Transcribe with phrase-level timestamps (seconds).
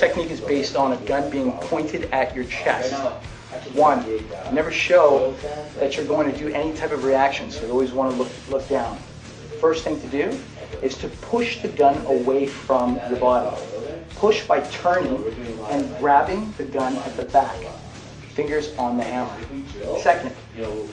[0.00, 2.94] Technique is based on a gun being pointed at your chest.
[3.74, 4.02] One,
[4.50, 5.34] never show
[5.78, 8.30] that you're going to do any type of reaction, so you always want to look,
[8.48, 8.96] look down.
[9.60, 10.40] First thing to do
[10.80, 13.54] is to push the gun away from your body.
[14.14, 15.22] Push by turning
[15.68, 17.58] and grabbing the gun at the back.
[18.32, 19.36] Fingers on the hammer.
[19.98, 20.34] Second,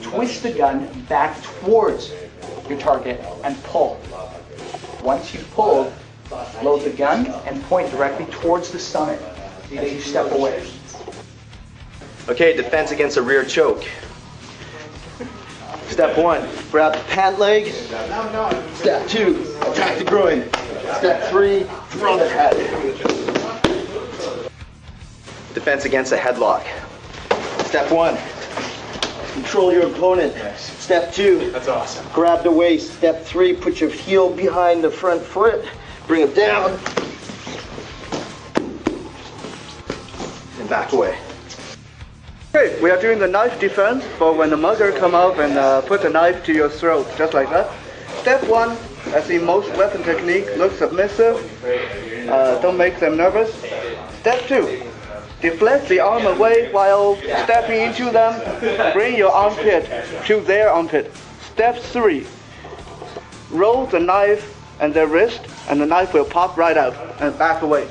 [0.02, 2.12] twist the gun back towards
[2.68, 3.98] your target and pull.
[5.02, 5.90] Once you've pulled,
[6.62, 9.20] load the gun and point directly towards the stomach
[9.76, 10.66] as you step away.
[12.28, 13.84] Okay, defense against a rear choke.
[15.88, 17.72] Step one, grab the pant leg.
[18.74, 20.44] Step two, attack the groin.
[20.98, 22.54] Step three, throw the head.
[25.54, 26.64] Defense against a headlock.
[27.66, 28.16] Step one,
[29.32, 30.34] control your opponent.
[30.56, 32.06] Step two, That's awesome.
[32.12, 32.94] grab the waist.
[32.94, 35.64] Step three, put your heel behind the front foot.
[36.08, 36.70] Bring it down.
[40.58, 41.18] And back away.
[42.54, 45.82] Okay, we are doing the knife defense for when the mugger come up and uh,
[45.82, 47.70] put the knife to your throat, just like that.
[48.22, 48.74] Step one,
[49.08, 51.36] as in most weapon technique, look submissive.
[52.26, 53.54] Uh, don't make them nervous.
[54.20, 54.82] Step two,
[55.42, 58.32] deflect the arm away while stepping into them.
[58.94, 59.84] Bring your armpit
[60.24, 61.14] to their armpit.
[61.52, 62.26] Step three,
[63.50, 67.62] roll the knife and their wrist, and the knife will pop right out and back
[67.62, 67.88] away.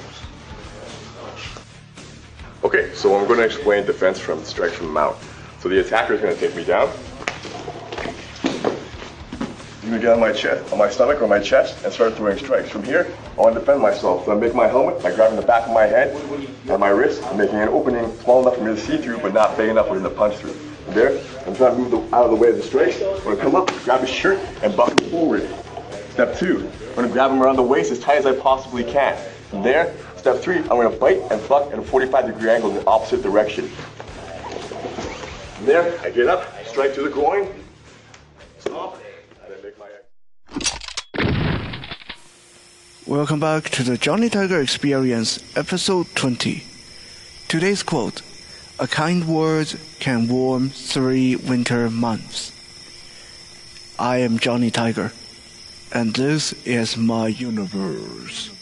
[2.63, 5.15] Okay, so I'm going to explain defense from strikes from mount.
[5.59, 6.89] So the attacker is going to take me down.
[8.43, 12.15] I'm going to get on my chest, on my stomach or my chest, and start
[12.15, 12.69] throwing strikes.
[12.69, 13.07] From here,
[13.37, 14.25] I want to defend myself.
[14.25, 16.13] So I make my helmet by grabbing the back of my head
[16.67, 19.33] and my wrist, and making an opening small enough for me to see through, but
[19.33, 20.51] not big enough for him to punch through.
[20.51, 22.97] From there, I'm trying to move the, out of the way of the strikes.
[22.99, 25.47] To come up, grab his shirt, and buck him forward.
[26.17, 26.67] Step two,
[26.97, 29.15] I'm to grab him around the waist as tight as I possibly can.
[29.51, 32.77] From there, step three, I'm to bite and pluck at a 45 degree angle in
[32.77, 33.67] the opposite direction.
[33.67, 37.47] From there, I get up, strike to the groin,
[38.57, 38.99] stop,
[39.45, 39.85] and make my.
[43.05, 46.63] Welcome back to the Johnny Tiger Experience, episode 20.
[47.47, 48.23] Today's quote
[48.79, 52.51] A kind word can warm three winter months.
[53.99, 55.11] I am Johnny Tiger,
[55.91, 58.56] and this is my universe.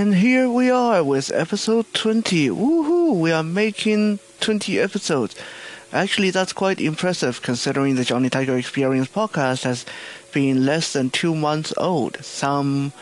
[0.00, 2.48] And here we are with episode 20.
[2.48, 3.20] Woohoo!
[3.20, 5.36] We are making 20 episodes.
[5.92, 9.84] Actually, that's quite impressive considering the Johnny Tiger Experience podcast has
[10.32, 12.16] been less than two months old.
[12.24, 12.94] Some,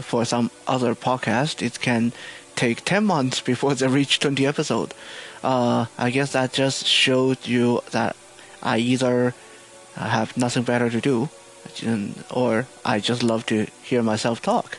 [0.00, 2.12] for some other podcast, it can
[2.56, 4.92] take 10 months before they reach 20 episodes.
[5.44, 8.16] Uh, I guess that just showed you that
[8.60, 9.34] I either
[9.94, 11.28] have nothing better to do,
[12.28, 14.78] or I just love to hear myself talk.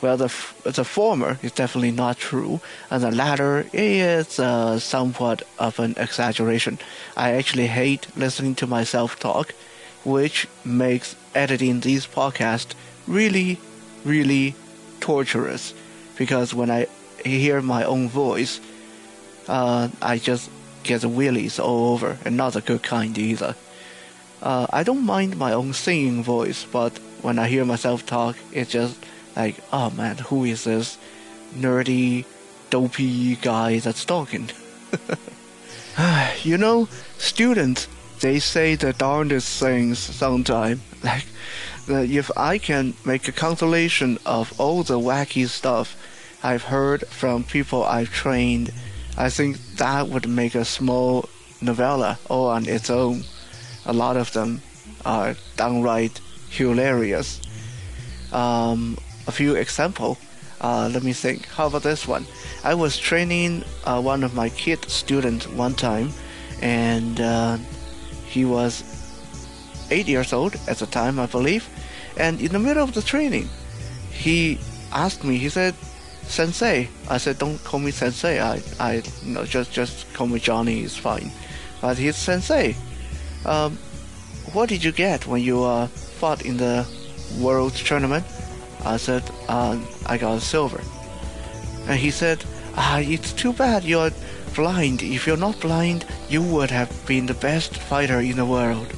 [0.00, 0.32] Well, the
[0.64, 2.60] the former is definitely not true,
[2.90, 6.78] and the latter is uh, somewhat of an exaggeration.
[7.16, 9.54] I actually hate listening to myself talk,
[10.04, 12.74] which makes editing these podcasts
[13.06, 13.58] really,
[14.04, 14.54] really
[15.00, 15.74] torturous.
[16.16, 16.86] Because when I
[17.24, 18.60] hear my own voice,
[19.48, 20.50] uh, I just
[20.82, 23.54] get the willies all over, and not the good kind either.
[24.42, 28.68] Uh, I don't mind my own singing voice, but when I hear myself talk, it
[28.68, 28.96] just
[29.36, 30.98] like, oh man, who is this
[31.54, 32.24] nerdy,
[32.70, 34.50] dopey guy that's talking?
[36.42, 36.88] you know,
[37.18, 37.88] students,
[38.20, 40.80] they say the darndest things sometimes.
[41.86, 45.96] Like, if I can make a compilation of all the wacky stuff
[46.42, 48.72] I've heard from people I've trained,
[49.18, 51.28] I think that would make a small
[51.60, 53.24] novella all on its own.
[53.84, 54.62] A lot of them
[55.04, 57.40] are downright hilarious.
[58.32, 60.18] Um, a few example.
[60.60, 61.46] Uh, let me think.
[61.46, 62.26] How about this one?
[62.62, 66.10] I was training uh, one of my kid students one time,
[66.62, 67.58] and uh,
[68.26, 68.82] he was
[69.90, 71.68] eight years old at the time, I believe.
[72.16, 73.48] And in the middle of the training,
[74.10, 74.58] he
[74.92, 75.36] asked me.
[75.36, 75.74] He said,
[76.22, 78.40] "Sensei." I said, "Don't call me Sensei.
[78.40, 80.82] I, I, you know, just just call me Johnny.
[80.82, 81.30] It's fine."
[81.80, 82.76] But he's Sensei.
[83.44, 83.76] Um,
[84.52, 86.86] what did you get when you uh, fought in the
[87.40, 88.24] world tournament?
[88.84, 90.80] I said, uh, I got silver.
[91.86, 92.44] And he said,
[92.76, 94.10] ah, it's too bad you're
[94.54, 95.02] blind.
[95.02, 98.92] If you're not blind, you would have been the best fighter in the world.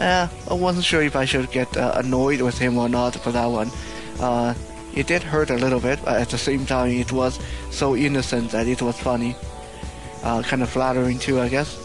[0.00, 3.32] Uh, I wasn't sure if I should get uh, annoyed with him or not for
[3.32, 3.70] that one.
[4.20, 4.54] Uh,
[4.94, 7.38] it did hurt a little bit, but at the same time, it was
[7.70, 9.36] so innocent that it was funny.
[10.22, 11.76] Uh, kind of flattering too, I guess.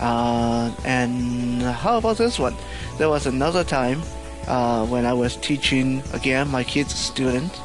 [0.00, 2.56] Uh, and how about this one?
[2.98, 4.02] There was another time
[4.48, 7.60] uh, when I was teaching again my kids students,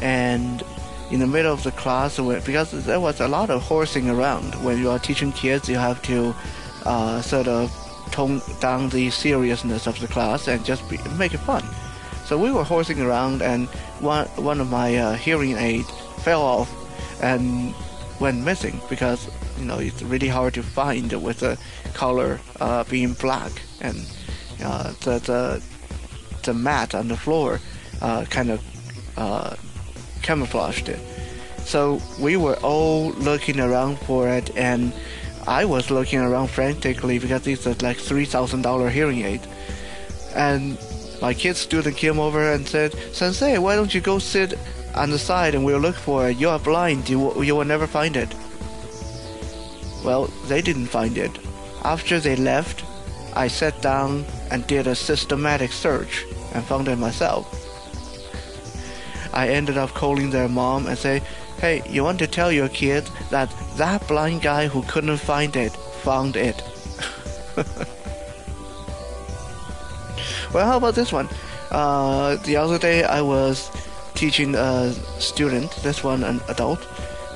[0.00, 0.62] and
[1.10, 4.54] in the middle of the class, because there was a lot of horsing around.
[4.64, 6.34] When you are teaching kids, you have to
[6.84, 7.72] uh, sort of
[8.10, 11.64] tone down the seriousness of the class and just be, make it fun.
[12.24, 13.68] So we were horsing around, and
[14.00, 16.70] one one of my uh, hearing aids fell off
[17.22, 17.74] and
[18.20, 19.28] went missing because
[19.58, 21.58] you know it's really hard to find with the
[21.94, 23.96] color uh, being black and
[24.62, 25.62] uh, the, the
[26.46, 27.60] the mat on the floor
[28.00, 28.60] uh, kind of
[29.16, 29.54] uh,
[30.22, 31.00] camouflaged it.
[31.64, 34.92] So we were all looking around for it, and
[35.46, 39.40] I was looking around frantically because it's a like three thousand dollar hearing aid.
[40.34, 40.78] And
[41.20, 44.54] my kid student came over and said, "Sensei, why don't you go sit
[44.94, 46.36] on the side and we'll look for it?
[46.36, 47.08] You are blind.
[47.08, 48.32] You you will never find it."
[50.04, 51.32] Well, they didn't find it.
[51.82, 52.84] After they left,
[53.34, 56.24] I sat down and did a systematic search
[56.56, 57.44] and found it myself.
[59.32, 61.22] I ended up calling their mom and say,
[61.60, 65.72] "Hey, you want to tell your kid that that blind guy who couldn't find it
[66.02, 66.62] found it."
[70.52, 71.28] well, how about this one?
[71.70, 73.70] Uh, the other day I was
[74.14, 76.80] teaching a student, this one an adult,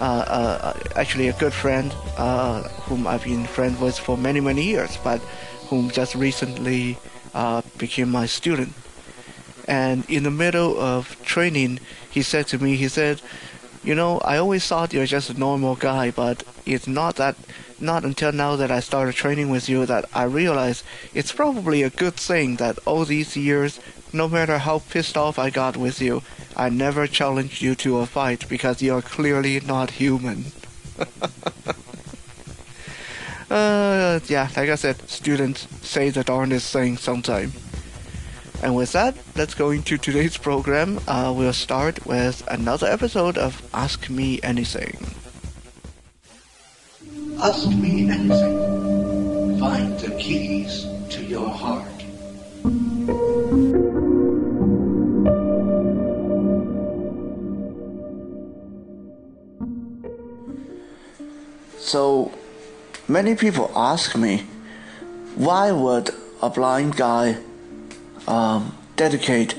[0.01, 4.63] uh, uh, actually a good friend uh, whom I've been friends with for many many
[4.63, 5.21] years, but
[5.69, 6.97] whom just recently
[7.35, 8.73] uh, became my student.
[9.71, 11.79] And in the middle of training,
[12.11, 13.23] he said to me, he said,
[13.85, 17.37] you know, I always thought you're just a normal guy, but it's not that,
[17.79, 20.85] not until now that I started training with you that I realized
[21.15, 23.79] it's probably a good thing that all these years,
[24.13, 26.25] no matter how pissed off I got with you,
[26.57, 30.47] I never challenged you to a fight because you're clearly not human.
[33.49, 37.70] uh, yeah, like I said, students say the darndest thing sometimes.
[38.63, 41.01] And with that, let's go into today's program.
[41.09, 44.99] Uh, we'll start with another episode of Ask Me Anything.
[47.43, 49.59] Ask Me Anything.
[49.59, 51.87] Find the keys to your heart.
[61.79, 62.31] So,
[63.09, 64.47] many people ask me,
[65.35, 66.11] why would
[66.43, 67.39] a blind guy
[68.27, 69.55] um, dedicate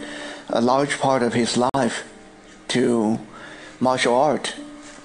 [0.50, 2.04] a large part of his life
[2.70, 3.20] to
[3.80, 4.56] martial art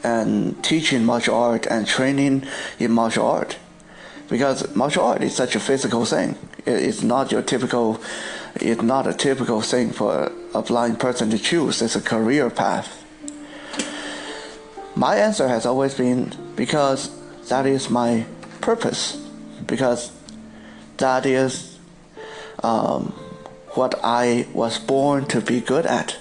[0.03, 2.47] and teaching martial art and training
[2.79, 3.57] in martial art
[4.29, 6.37] because martial art is such a physical thing.
[6.67, 8.01] It's not your typical,
[8.57, 11.81] it's not a typical thing for a blind person to choose.
[11.83, 13.05] as a career path.
[14.97, 17.11] My answer has always been because
[17.49, 18.27] that is my
[18.61, 19.17] purpose,
[19.67, 20.11] because
[20.97, 21.79] that is
[22.65, 23.13] um,
[23.77, 26.17] what I was born to be good at.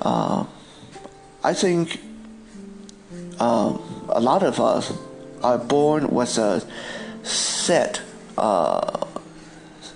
[0.00, 0.44] Uh,
[1.42, 2.00] I think
[3.38, 4.92] um, a lot of us
[5.42, 6.66] are born with a
[7.22, 8.00] set,
[8.36, 9.06] uh,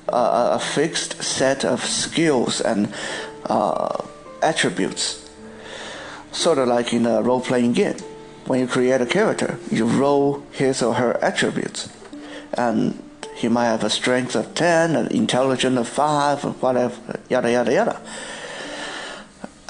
[0.08, 2.92] a, a, fixed set of skills and
[3.46, 4.04] uh,
[4.42, 5.28] attributes.
[6.32, 7.96] Sort of like in a role playing game.
[8.46, 11.88] When you create a character, you roll his or her attributes.
[12.54, 13.02] And
[13.40, 18.00] he might have a strength of 10, an intelligence of 5, whatever, yada, yada, yada.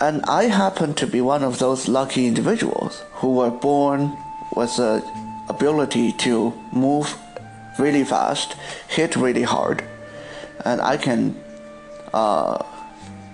[0.01, 4.17] And I happen to be one of those lucky individuals who were born
[4.57, 5.05] with the
[5.49, 7.15] ability to move
[7.79, 8.57] really fast,
[8.89, 9.85] hit really hard,
[10.65, 11.37] and I can
[12.13, 12.65] uh,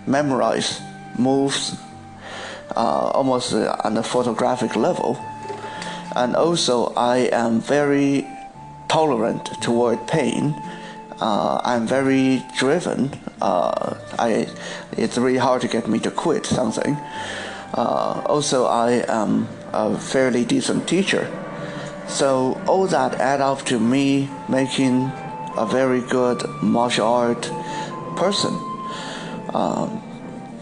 [0.07, 0.81] memorize
[1.19, 1.75] moves
[2.77, 5.19] uh, almost on a photographic level.
[6.15, 8.27] And also, I am very
[8.89, 10.55] tolerant toward pain
[11.21, 13.11] uh, I'm very driven.
[13.41, 14.49] Uh, I,
[14.93, 16.95] it's really hard to get me to quit something.
[17.75, 21.31] Uh, also, I am a fairly decent teacher.
[22.07, 25.11] So all that add up to me making
[25.57, 27.51] a very good martial art
[28.17, 28.53] person.
[29.55, 30.03] Um,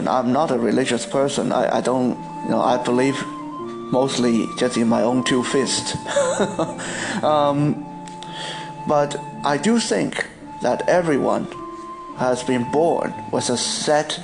[0.06, 1.52] I'm not a religious person.
[1.52, 5.96] I, I don't, you know, I believe mostly just in my own two fists.
[7.22, 7.93] um,
[8.86, 10.26] but I do think
[10.62, 11.46] that everyone
[12.16, 14.20] has been born with a set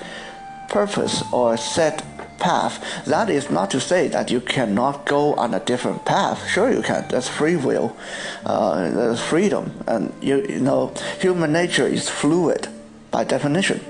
[0.69, 2.03] purpose or a set
[2.39, 2.83] path.
[3.05, 6.49] That is not to say that you cannot go on a different path.
[6.49, 7.07] Sure, you can.
[7.09, 7.97] That's free will.
[8.45, 12.69] Uh, there's freedom, and you you know human nature is fluid
[13.11, 13.81] by definition.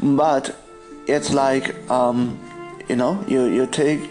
[0.00, 0.56] But
[1.06, 2.38] it's like um,
[2.88, 4.10] you know you, you take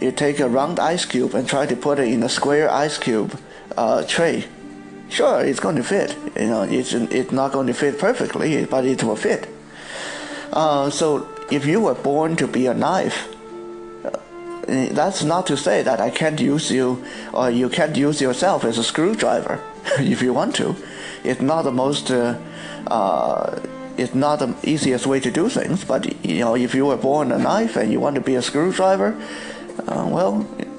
[0.00, 2.98] you take a round ice cube and try to put it in a square ice
[2.98, 3.38] cube
[3.76, 4.44] uh, tray
[5.08, 6.16] Sure, it's going to fit.
[6.38, 9.48] You know, it's it's not going to fit perfectly, but it will fit.
[10.52, 13.28] Uh, so if you were born to be a knife,
[14.04, 14.10] uh,
[14.66, 18.78] that's not to say that I can't use you or you can't use yourself as
[18.78, 19.60] a screwdriver
[19.98, 20.76] if you want to.
[21.24, 22.10] It's not the most.
[22.10, 22.38] Uh,
[22.86, 23.58] uh,
[23.96, 27.32] it's not the easiest way to do things, but you know, if you were born
[27.32, 29.20] a knife and you want to be a screwdriver,
[29.88, 30.46] uh, well,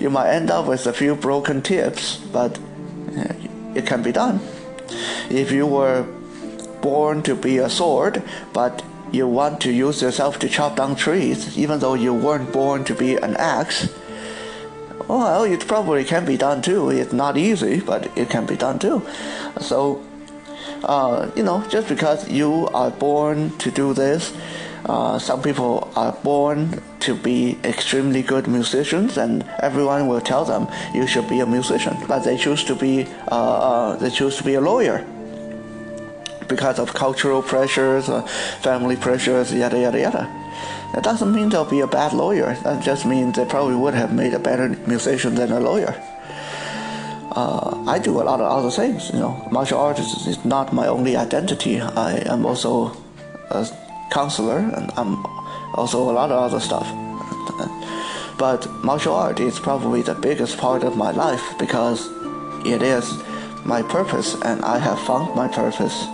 [0.00, 2.58] you might end up with a few broken tips, but
[3.74, 4.40] it can be done.
[5.30, 6.06] If you were
[6.82, 11.58] born to be a sword, but you want to use yourself to chop down trees,
[11.58, 13.88] even though you weren't born to be an axe,
[15.08, 16.90] well, it probably can be done too.
[16.90, 19.02] It's not easy, but it can be done too.
[19.60, 20.04] So,
[20.84, 24.32] uh, you know, just because you are born to do this
[24.90, 30.66] uh, some people are born to be extremely good musicians, and everyone will tell them
[30.92, 33.36] you should be a musician, but they choose to be uh,
[33.70, 35.06] uh, they choose to be a lawyer
[36.48, 38.20] because of cultural pressures, uh,
[38.66, 40.24] family pressures, yada yada yada.
[40.94, 42.56] That doesn't mean they'll be a bad lawyer.
[42.64, 45.94] That just means they probably would have made a better musician than a lawyer.
[47.30, 49.10] Uh, I do a lot of other things.
[49.14, 51.80] You know, martial arts is, is not my only identity.
[51.80, 52.96] I am also
[53.50, 53.64] a
[54.10, 55.24] counselor, and I'm
[55.74, 56.86] also a lot of other stuff.
[58.40, 62.08] But martial art is probably the biggest part of my life because
[62.64, 63.22] it is
[63.66, 66.06] my purpose and I have found my purpose.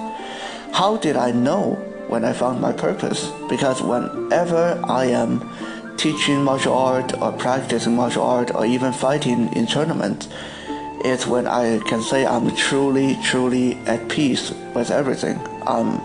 [0.73, 1.75] How did I know
[2.09, 3.31] when I found my purpose?
[3.49, 5.49] Because whenever I am
[5.97, 10.29] teaching martial art or practicing martial art or even fighting in tournaments,
[11.05, 15.39] it's when I can say I'm truly, truly at peace with everything.
[15.65, 16.01] I'm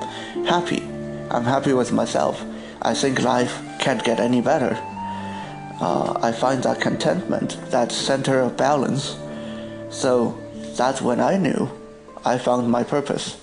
[0.46, 0.91] happy.
[1.32, 2.44] I'm happy with myself.
[2.82, 4.78] I think life can't get any better.
[5.80, 9.18] Uh, I find that contentment, that center of balance.
[9.90, 10.38] So
[10.76, 11.72] that's when I knew
[12.26, 13.40] I found my purpose.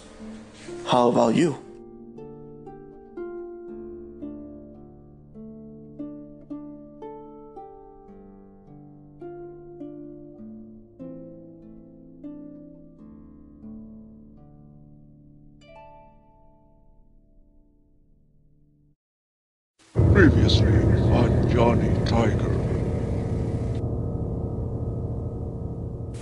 [0.87, 1.57] How about you?
[20.18, 20.83] Previously
[21.14, 22.50] on Johnny Tiger.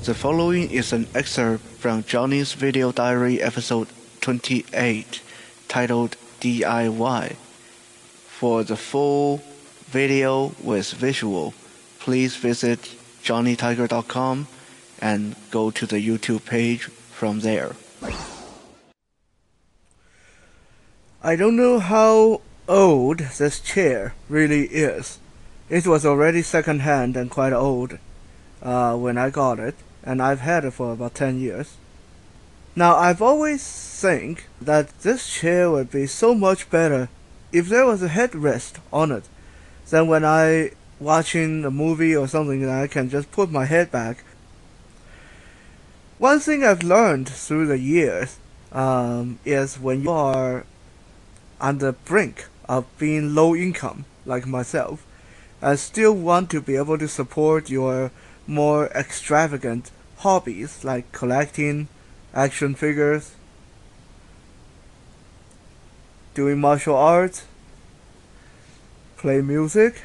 [0.02, 3.88] The following is an excerpt from Johnny's video diary episode
[4.20, 5.22] 28
[5.68, 7.36] titled DIY.
[8.26, 9.40] For the full
[9.86, 11.54] video with visual,
[11.98, 12.78] please visit
[13.22, 14.46] johnnytiger.com
[15.00, 17.74] and go to the YouTube page from there.
[21.22, 25.18] I don't know how old this chair really is.
[25.68, 27.98] It was already second-hand and quite old
[28.62, 31.76] uh, when I got it, and I've had it for about 10 years.
[32.74, 37.08] Now, I've always think that this chair would be so much better
[37.52, 39.24] if there was a headrest on it.
[39.88, 44.24] Then when I watching a movie or something, I can just put my head back.
[46.18, 48.38] One thing I've learned through the years
[48.72, 50.64] um, is when you are
[51.60, 55.04] on the brink of being low income, like myself,
[55.62, 58.10] and still want to be able to support your
[58.46, 61.88] more extravagant hobbies like collecting
[62.34, 63.34] action figures,
[66.34, 67.44] doing martial arts,
[69.16, 70.02] play music,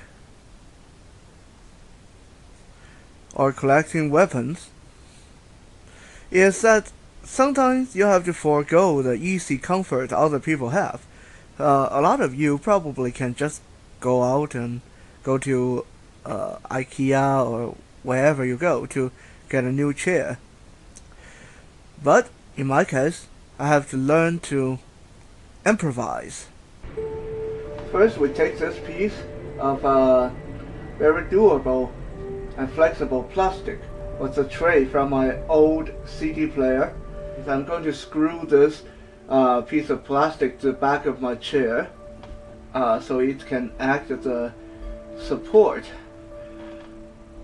[3.35, 4.69] or collecting weapons,
[6.29, 6.91] is that
[7.23, 11.01] sometimes you have to forego the easy comfort other people have.
[11.59, 13.61] Uh, a lot of you probably can just
[13.99, 14.81] go out and
[15.23, 15.85] go to
[16.25, 19.11] uh, IKEA or wherever you go to
[19.49, 20.39] get a new chair.
[22.03, 23.27] But in my case,
[23.59, 24.79] I have to learn to
[25.65, 26.47] improvise.
[27.91, 29.15] First, we take this piece
[29.59, 30.31] of uh,
[30.97, 31.91] very durable
[32.57, 33.79] and flexible plastic
[34.19, 36.95] with a tray from my old CD player.
[37.47, 38.83] I'm going to screw this
[39.31, 41.89] uh, piece of plastic to the back of my chair
[42.73, 44.53] uh, so it can act as a
[45.17, 45.85] support.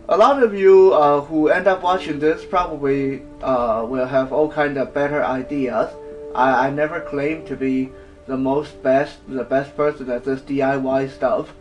[0.10, 4.50] A lot of you uh, who end up watching this probably uh, will have all
[4.52, 5.94] kind of better ideas.
[6.36, 7.90] I, I never claim to be
[8.26, 11.54] the most best, the best person at this DIY stuff.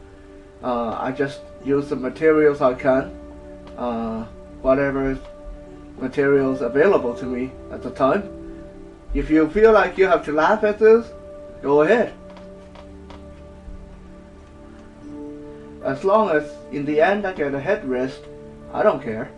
[0.63, 3.17] Uh, I just use the materials I can,
[3.77, 4.25] uh,
[4.63, 5.19] whatever
[6.01, 8.36] materials available to me at the time.
[9.17, 11.11] If you feel like you have to laugh at this,
[11.63, 12.13] go ahead.
[15.83, 18.21] As long as in the end I get a headrest,
[18.75, 19.31] I don't care.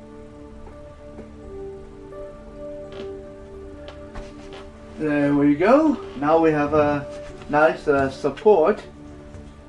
[4.98, 5.96] There we go.
[6.16, 7.06] Now we have a
[7.48, 8.82] nice uh, support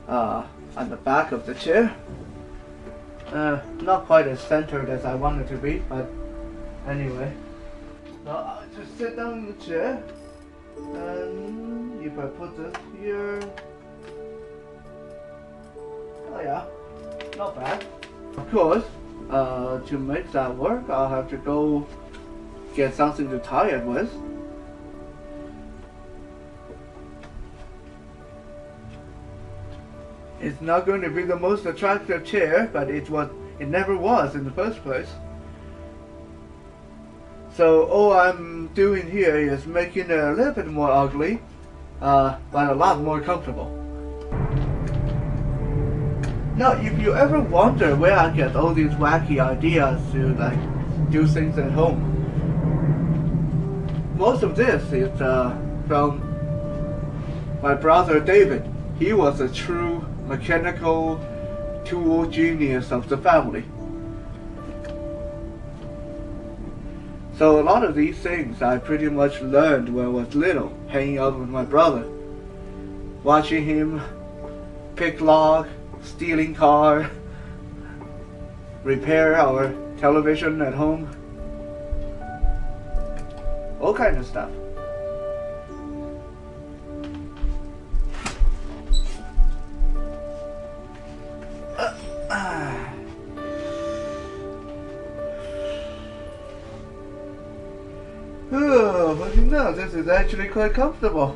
[0.08, 0.43] uh,
[0.76, 1.95] on the back of the chair.
[3.28, 6.10] Uh, not quite as centered as I want it to be, but
[6.88, 7.32] anyway.
[8.80, 10.02] Just sit down in the chair,
[10.78, 13.39] and if I put this here,
[16.32, 16.63] oh yeah,
[17.38, 17.86] not bad.
[18.38, 18.86] Of course,
[19.30, 21.86] uh, to make that work, I'll have to go
[22.74, 24.10] get something to tie it with.
[30.39, 34.36] It's not going to be the most attractive chair, but it was it never was
[34.36, 35.10] in the first place.
[37.60, 41.41] So all I'm doing here is making it a little bit more ugly,
[42.00, 43.65] uh, but a lot more comfortable.
[46.56, 51.28] Now, if you ever wonder where I get all these wacky ideas to like do
[51.28, 52.00] things at home,
[54.17, 55.54] most of this is uh,
[55.86, 56.22] from
[57.62, 58.63] my brother David.
[59.00, 61.19] He was a true mechanical
[61.84, 63.65] tool genius of the family.
[67.39, 71.19] So a lot of these things I pretty much learned when I was little, hanging
[71.19, 72.06] out with my brother,
[73.23, 74.02] watching him
[74.97, 75.69] pick log,
[76.04, 77.10] stealing car,
[78.84, 81.08] repair our television at home,
[83.80, 84.52] all kind of stuff.
[91.78, 91.97] Uh,
[92.30, 92.79] ah.
[98.52, 101.36] Oh, but know, this is actually quite comfortable.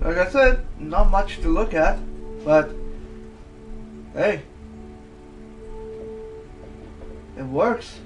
[0.00, 1.98] Like I said, not much to look at,
[2.44, 2.70] but
[4.12, 4.42] hey,
[7.38, 7.98] it works.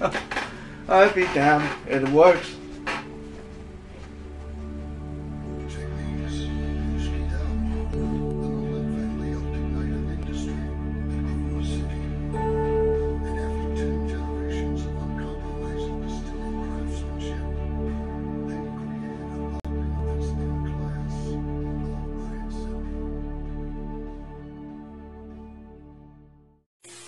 [0.88, 2.56] I'd be damned, it works.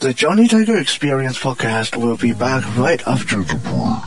[0.09, 4.01] The Johnny Tiger Experience podcast will be back right after the war.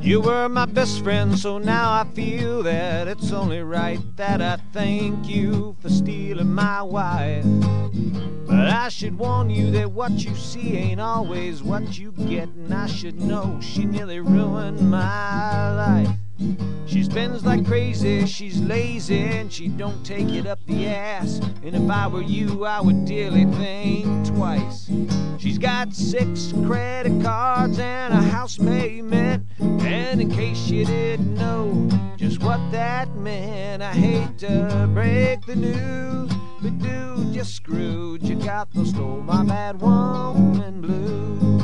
[0.00, 4.58] You were my best friend, so now I feel that it's only right that I
[4.72, 7.44] thank you for stealing my wife.
[8.46, 12.72] But I should warn you that what you see ain't always what you get, and
[12.72, 16.16] I should know she nearly ruined my life.
[16.96, 21.42] She spends like crazy, she's lazy, and she don't take it up the ass.
[21.62, 24.90] And if I were you, I would dearly think twice.
[25.36, 29.44] She's got six credit cards and a house payment.
[29.60, 35.54] And in case you didn't know just what that meant, I hate to break the
[35.54, 36.32] news,
[36.62, 38.22] but dude, you're screwed.
[38.22, 41.55] You got the stole my bad woman blues.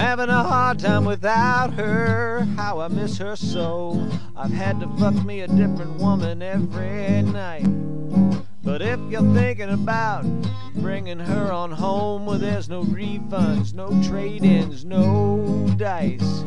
[0.00, 2.40] Having a hard time without her.
[2.56, 4.08] How I miss her so.
[4.34, 7.66] I've had to fuck me a different woman every night.
[8.62, 10.24] But if you're thinking about
[10.76, 16.44] bringing her on home, well, there's no refunds, no trade ins, no dice.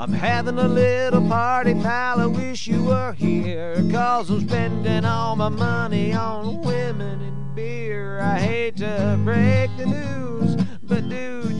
[0.00, 2.20] I'm having a little party, pal.
[2.20, 3.76] I wish you were here.
[3.92, 8.20] Cause I'm spending all my money on women and beer.
[8.20, 10.56] I hate to break the news,
[10.88, 11.52] but dude.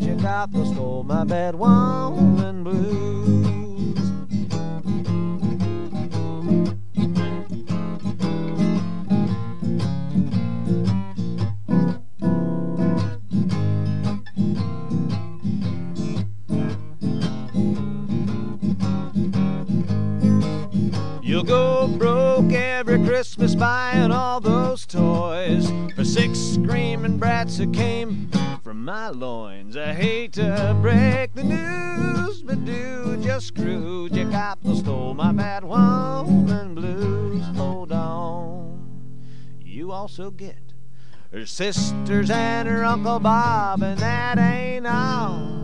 [0.00, 3.57] You got the stole my bad woman blues.
[23.18, 28.30] Christmas buying all those toys for six screaming brats that came
[28.62, 29.76] from my loins.
[29.76, 34.14] I hate to break the news, but dude, you're screwed.
[34.14, 37.44] You got the stole my bad woman blues.
[37.56, 38.88] Hold on,
[39.64, 40.74] you also get
[41.32, 45.58] her sisters and her Uncle Bob, and that ain't all.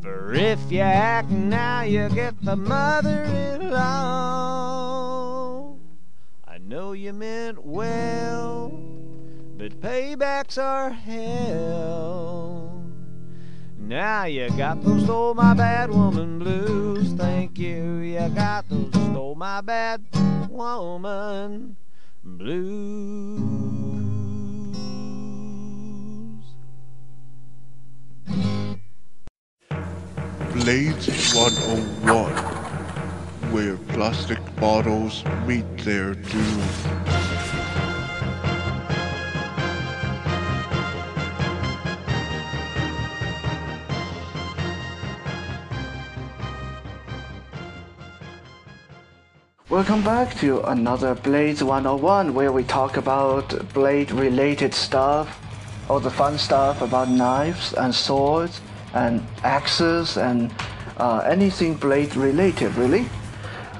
[0.00, 4.38] For if you act now, you get the mother-in-law.
[5.57, 5.57] I
[6.68, 8.68] know you meant well,
[9.56, 12.84] but paybacks are hell.
[13.78, 17.14] Now you got those stole my bad woman blues.
[17.14, 18.00] Thank you.
[18.00, 20.04] You got those stole my bad
[20.50, 21.76] woman
[22.22, 23.78] blues.
[30.52, 32.34] Blades 101,
[33.52, 36.62] where plastic bottles meet their doom.
[49.70, 55.40] Welcome back to another Blades 101 where we talk about blade related stuff,
[55.88, 58.60] all the fun stuff about knives and swords
[58.94, 60.52] and axes and
[60.98, 63.06] uh, anything blade related, really.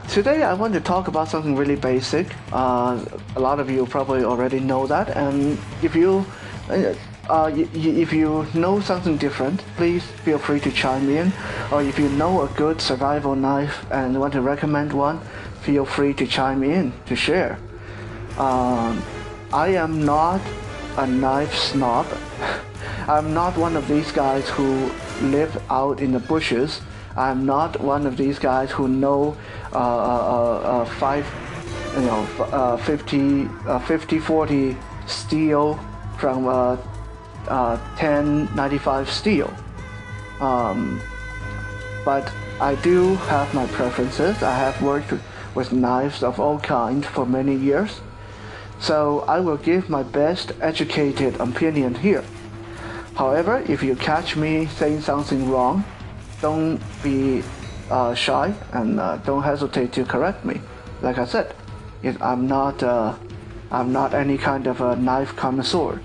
[0.08, 2.34] Today I want to talk about something really basic.
[2.50, 3.04] Uh,
[3.36, 6.24] a lot of you probably already know that, and if you
[6.70, 6.94] uh,
[7.28, 11.30] uh, if you know something different, please feel free to chime in.
[11.70, 15.20] Or if you know a good survival knife and want to recommend one,
[15.60, 17.58] feel free to chime in to share.
[18.38, 19.02] Um,
[19.52, 20.40] I am not
[20.96, 22.06] a knife snob.
[23.08, 24.90] I'm not one of these guys who
[25.20, 26.80] live out in the bushes.
[27.18, 29.36] I'm not one of these guys who know
[29.70, 31.26] five,
[31.94, 34.76] you know, uh, 50, uh, 50, 40
[35.06, 35.78] steel
[36.18, 36.76] from uh,
[37.48, 39.52] uh, 1095 steel.
[40.40, 41.00] Um,
[42.04, 44.42] but I do have my preferences.
[44.42, 45.12] I have worked
[45.54, 48.00] with knives of all kinds for many years.
[48.80, 52.24] So I will give my best educated opinion here.
[53.14, 55.84] However, if you catch me saying something wrong,
[56.40, 57.42] don't be
[57.90, 60.60] uh, shy and uh, don't hesitate to correct me.
[61.02, 61.54] Like I said,
[62.02, 63.14] it, I'm not uh,
[63.70, 66.00] I'm not any kind of a knife connoisseur.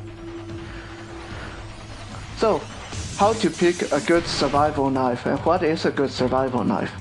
[2.37, 2.59] So,
[3.17, 6.91] how to pick a good survival knife and what is a good survival knife?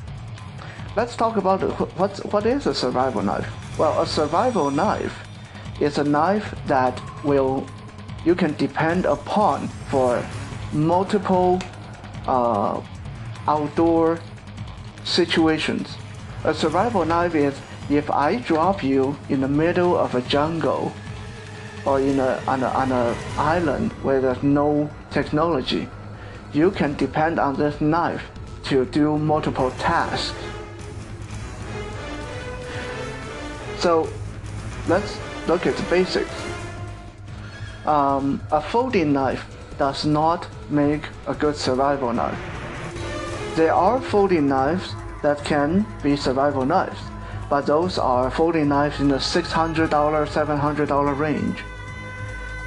[0.94, 3.50] Let's talk about wh- what's, what is a survival knife.
[3.78, 5.26] Well, a survival knife
[5.80, 7.66] is a knife that will
[8.24, 10.24] you can depend upon for
[10.72, 11.60] multiple
[12.26, 12.80] uh,
[13.48, 14.20] outdoor
[15.04, 15.96] situations.
[16.44, 17.54] A survival knife is
[17.90, 20.92] if I drop you in the middle of a jungle
[21.84, 25.88] or in a, on, a, on a island where there's no technology,
[26.52, 28.30] you can depend on this knife
[28.64, 30.36] to do multiple tasks.
[33.78, 34.08] So
[34.86, 36.30] let's look at the basics.
[37.84, 39.44] Um, a folding knife
[39.76, 42.61] does not make a good survival knife.
[43.54, 46.98] There are folding knives that can be survival knives,
[47.50, 51.58] but those are folding knives in the $600, $700 range.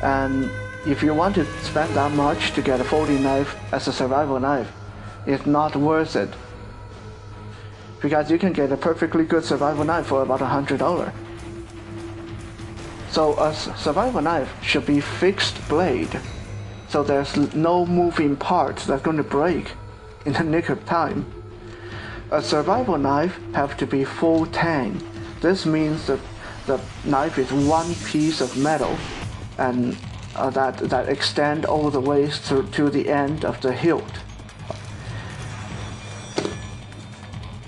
[0.03, 0.51] And
[0.85, 4.39] if you want to spend that much to get a folding knife as a survival
[4.39, 4.71] knife,
[5.25, 6.29] it's not worth it.
[7.99, 11.11] Because you can get a perfectly good survival knife for about $100.
[13.09, 16.19] So a survival knife should be fixed blade.
[16.89, 19.71] So there's no moving parts that's going to break
[20.25, 21.25] in the nick of time.
[22.31, 25.01] A survival knife have to be full tang.
[25.41, 26.19] This means that
[26.65, 28.97] the knife is one piece of metal
[29.57, 29.95] and
[30.35, 34.19] uh, that, that extend all the way through to the end of the hilt.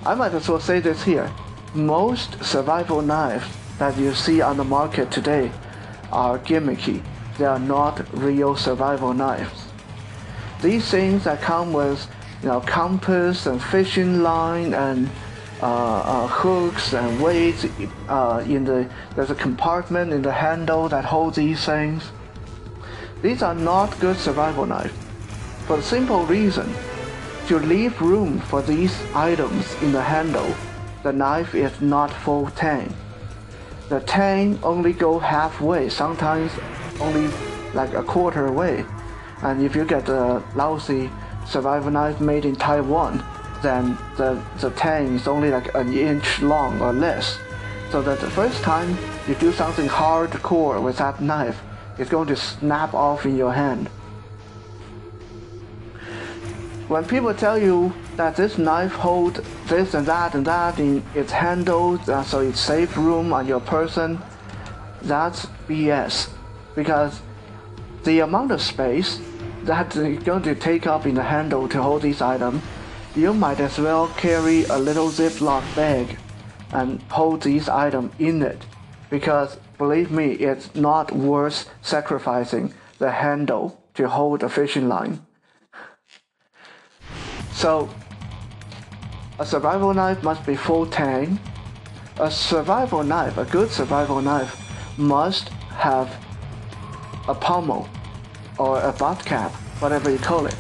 [0.06, 1.32] I might as well say this here.
[1.74, 3.46] Most survival knives
[3.78, 5.52] that you see on the market today
[6.12, 7.04] are gimmicky.
[7.38, 9.66] They are not real survival knives.
[10.62, 12.08] These things that come with
[12.42, 15.10] you know, compass and fishing line and
[15.62, 17.66] uh, uh, hooks and weights
[18.08, 22.04] uh, in the there's a compartment in the handle that holds these things.
[23.22, 24.94] These are not good survival knives
[25.68, 26.74] for the simple reason
[27.48, 30.56] to leave room for these items in the handle,
[31.04, 32.94] the knife is not full tang.
[33.90, 36.54] The tang only go halfway, sometimes
[37.02, 37.30] only
[37.74, 38.86] like a quarter way.
[39.42, 41.10] And if you get a lousy
[41.48, 43.24] survival knife made in Taiwan,
[43.62, 47.38] then the, the tang is only like an inch long or less.
[47.90, 51.60] So that the first time you do something hardcore with that knife,
[51.98, 53.88] it's going to snap off in your hand.
[56.88, 61.32] When people tell you that this knife holds this and that and that in its
[61.32, 64.20] handle, uh, so it saves room on your person,
[65.02, 66.30] that's BS.
[66.76, 67.20] Because
[68.04, 69.20] the amount of space
[69.68, 72.62] that you're going to take up in the handle to hold this item,
[73.16, 76.18] you might as well carry a little Ziploc bag
[76.72, 78.66] and hold this item in it.
[79.10, 85.26] Because believe me, it's not worth sacrificing the handle to hold a fishing line.
[87.52, 87.90] So,
[89.40, 91.40] a survival knife must be full tang.
[92.20, 94.56] A survival knife, a good survival knife,
[94.98, 96.10] must have
[97.28, 97.90] a pommel
[98.58, 100.56] or a butt cap, whatever you call it.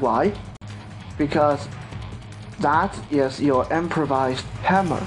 [0.00, 0.32] Why?
[1.18, 1.68] Because
[2.60, 5.06] that is your improvised hammer.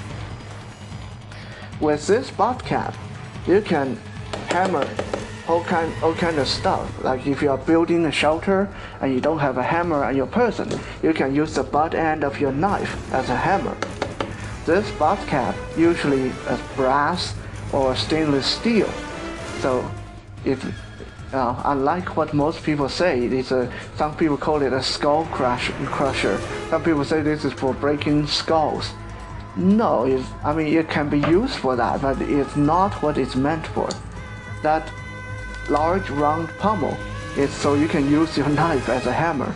[1.80, 2.94] With this butt cap,
[3.46, 3.98] you can
[4.48, 4.88] hammer
[5.48, 6.90] all kind all kind of stuff.
[7.04, 8.68] Like if you are building a shelter
[9.00, 10.68] and you don't have a hammer on your person,
[11.02, 13.76] you can use the butt end of your knife as a hammer.
[14.64, 17.34] This butt cap usually is brass
[17.72, 18.88] or stainless steel.
[19.60, 19.88] So
[20.44, 20.64] if
[21.36, 25.70] uh, unlike what most people say, it's a, some people call it a skull crush,
[25.86, 26.40] crusher.
[26.70, 28.90] Some people say this is for breaking skulls.
[29.56, 30.04] No,
[30.44, 33.88] I mean it can be used for that, but it's not what it's meant for.
[34.62, 34.90] That
[35.68, 36.96] large round pommel
[37.36, 39.54] is so you can use your knife as a hammer.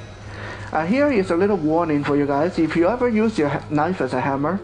[0.73, 2.59] Uh, here is a little warning for you guys.
[2.59, 4.61] If you ever use your knife as a hammer,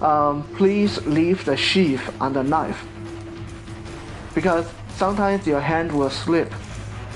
[0.00, 2.86] um, please leave the sheath on the knife.
[4.34, 4.66] Because
[4.98, 6.52] sometimes your hand will slip.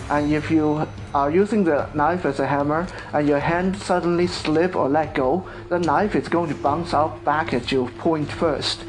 [0.09, 4.77] And if you are using the knife as a hammer and your hand suddenly slip
[4.77, 8.85] or let go, the knife is going to bounce out back at you point first.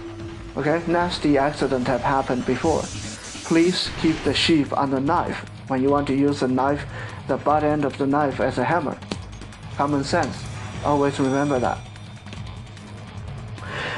[0.56, 2.84] Okay, nasty accident have happened before.
[3.46, 6.86] Please keep the sheath on the knife when you want to use the knife,
[7.28, 8.98] the butt end of the knife as a hammer.
[9.76, 10.38] Common sense.
[10.86, 11.80] Always remember that.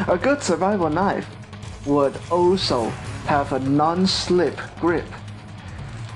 [0.08, 1.28] A good survival knife
[1.86, 2.92] would also
[3.26, 5.08] have a non-slip grip.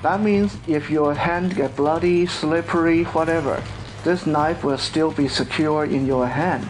[0.02, 3.62] That means if your hand get bloody, slippery, whatever,
[4.04, 6.68] this knife will still be secure in your hand.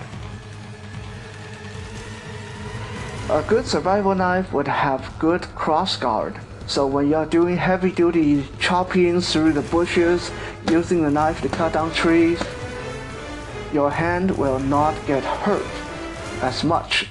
[3.30, 6.40] A good survival knife would have good cross guard.
[6.66, 10.32] So when you're doing heavy duty chopping through the bushes,
[10.72, 12.42] using the knife to cut down trees,
[13.72, 15.66] your hand will not get hurt
[16.42, 17.08] as much.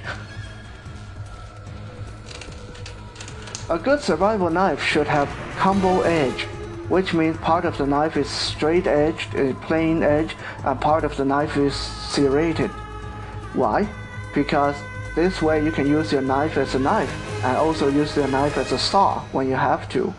[3.70, 5.28] A good survival knife should have
[5.58, 6.44] combo edge,
[6.88, 11.14] which means part of the knife is straight edged, a plain edge, and part of
[11.18, 12.70] the knife is serrated.
[13.52, 13.86] Why?
[14.34, 14.74] Because
[15.14, 17.12] this way you can use your knife as a knife
[17.44, 20.14] and also use your knife as a saw when you have to.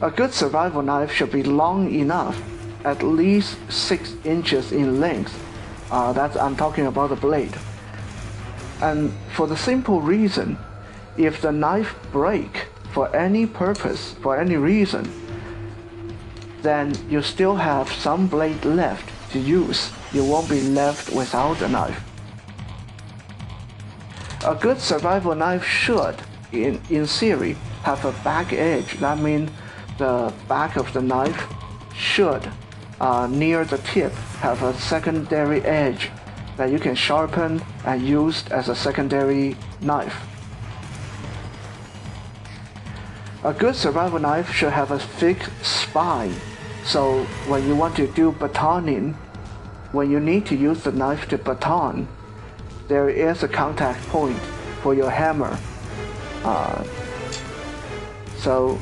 [0.00, 2.40] A good survival knife should be long enough,
[2.86, 5.38] at least 6 inches in length.
[5.90, 7.54] Uh, that's I'm talking about the blade.
[8.80, 10.56] And for the simple reason,
[11.26, 15.10] if the knife break for any purpose, for any reason,
[16.62, 19.90] then you still have some blade left to use.
[20.12, 22.02] You won't be left without a knife.
[24.44, 26.16] A good survival knife should,
[26.52, 28.98] in, in theory, have a back edge.
[29.00, 29.50] That means
[29.98, 31.46] the back of the knife
[31.94, 32.50] should,
[33.00, 36.10] uh, near the tip, have a secondary edge
[36.56, 40.29] that you can sharpen and use as a secondary knife.
[43.42, 46.34] A good survival knife should have a thick spine,
[46.84, 49.14] so when you want to do batoning,
[49.92, 52.06] when you need to use the knife to baton,
[52.86, 54.38] there is a contact point
[54.82, 55.58] for your hammer.
[56.44, 56.84] Uh,
[58.36, 58.78] so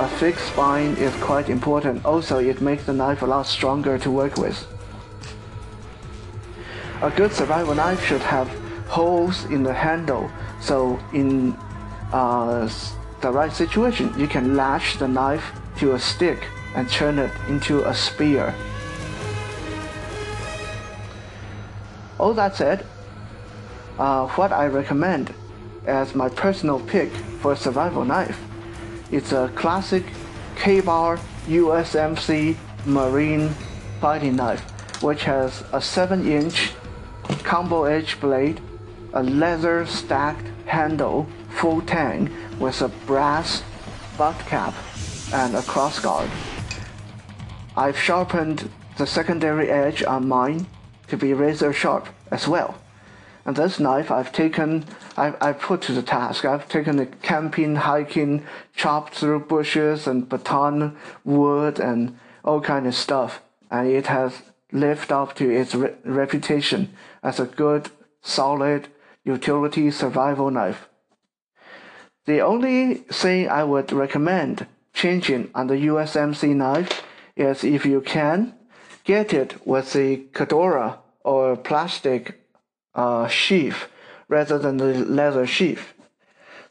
[0.00, 2.04] a thick spine is quite important.
[2.04, 4.66] Also, it makes the knife a lot stronger to work with.
[7.02, 8.48] A good survival knife should have
[8.88, 10.28] holes in the handle,
[10.60, 11.52] so in
[12.12, 12.68] uh,
[13.26, 16.46] the right situation, you can lash the knife to a stick
[16.76, 18.54] and turn it into a spear.
[22.18, 22.86] All that said,
[23.98, 25.34] uh, what I recommend
[25.86, 27.10] as my personal pick
[27.40, 28.40] for a survival knife
[29.10, 30.04] is a classic
[30.54, 31.18] Ka-Bar
[31.48, 33.48] USMC Marine
[34.00, 34.62] fighting knife,
[35.02, 36.74] which has a 7-inch
[37.42, 38.60] combo edge blade,
[39.14, 41.26] a leather stacked handle,
[41.56, 42.30] full tang
[42.60, 43.62] with a brass
[44.18, 44.74] butt cap
[45.32, 46.30] and a crossguard.
[47.76, 50.66] I've sharpened the secondary edge on mine
[51.08, 52.74] to be razor sharp as well.
[53.46, 54.84] And this knife I've taken,
[55.16, 56.44] I've, I've put to the task.
[56.44, 58.44] I've taken it camping, hiking,
[58.74, 63.40] chopped through bushes and baton wood and all kind of stuff.
[63.70, 64.42] And it has
[64.72, 66.92] lived up to its re- reputation
[67.22, 67.90] as a good,
[68.20, 68.88] solid
[69.24, 70.88] utility survival knife.
[72.26, 77.02] The only thing I would recommend changing on the USMC knife
[77.36, 78.54] is if you can,
[79.04, 82.40] get it with a Cordura or plastic
[82.94, 83.86] uh, sheath
[84.28, 85.92] rather than the leather sheath.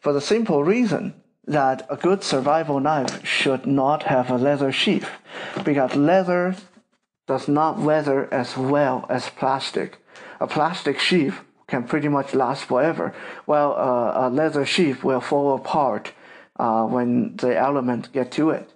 [0.01, 1.13] For the simple reason
[1.47, 5.09] that a good survival knife should not have a leather sheath
[5.63, 6.55] because leather
[7.27, 9.99] does not weather as well as plastic.
[10.41, 13.13] A plastic sheath can pretty much last forever,
[13.45, 16.13] while uh, a leather sheath will fall apart
[16.57, 18.72] uh, when the element get to it.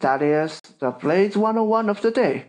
[0.00, 2.46] That is the Blades 101 of the day.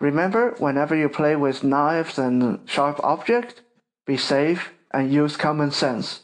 [0.00, 3.60] Remember, whenever you play with knives and sharp objects,
[4.04, 6.22] be safe and use common sense.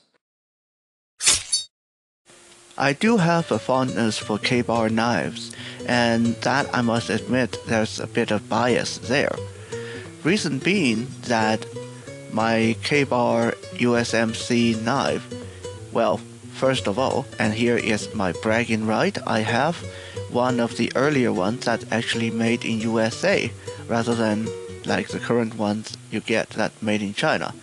[2.77, 5.53] I do have a fondness for Ka-Bar knives,
[5.87, 9.35] and that I must admit there's a bit of bias there.
[10.25, 11.65] Reason being that
[12.33, 15.27] my Ka-Bar USMC knife,
[15.93, 16.19] well,
[16.53, 19.77] first of all, and here is my bragging right, I have
[20.31, 23.51] one of the earlier ones that's actually made in USA
[23.87, 24.49] rather than
[24.85, 27.55] like the current ones you get that made in China.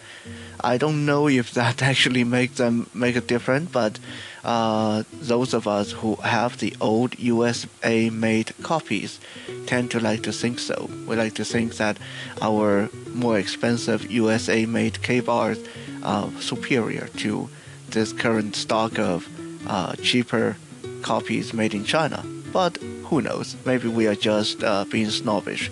[0.64, 4.00] I don't know if that actually makes them make a difference, but
[4.44, 9.20] uh, those of us who have the old USA made copies
[9.66, 10.90] tend to like to think so.
[11.08, 11.98] We like to think that
[12.42, 15.60] our more expensive USA made Ka-Bars
[16.04, 17.50] are superior to
[17.90, 19.28] this current stock of
[19.68, 20.58] uh, cheaper
[21.02, 22.24] copies made in China.
[22.52, 23.56] But who knows?
[23.66, 25.72] Maybe we are just uh, being snobbish.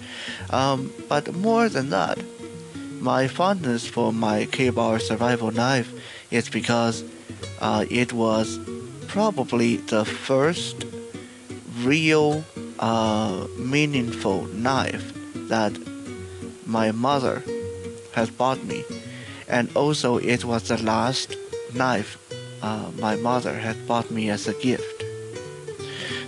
[0.50, 2.20] Um, but more than that,
[3.00, 5.92] my fondness for my Ka-Bar survival knife
[6.32, 7.04] is because
[7.60, 8.60] uh, it was
[9.08, 10.86] probably the first
[11.82, 12.44] real
[12.84, 15.14] uh, meaningful knife
[15.48, 15.72] that
[16.66, 17.42] my mother
[18.12, 18.84] has bought me.
[19.48, 21.38] And also it was the last
[21.74, 22.12] knife
[22.62, 25.04] uh, my mother had bought me as a gift.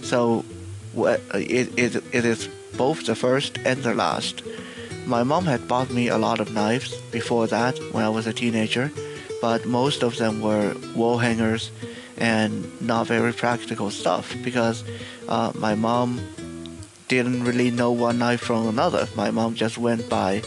[0.01, 0.45] So
[1.33, 2.47] it, it, it is
[2.77, 4.41] both the first and the last.
[5.05, 8.33] My mom had bought me a lot of knives before that when I was a
[8.33, 8.91] teenager,
[9.41, 11.69] but most of them were wall hangers
[12.17, 12.49] and
[12.81, 14.85] not very practical stuff because
[15.27, 16.21] uh, my mom
[17.07, 19.07] didn't really know one knife from another.
[19.15, 20.41] My mom just went by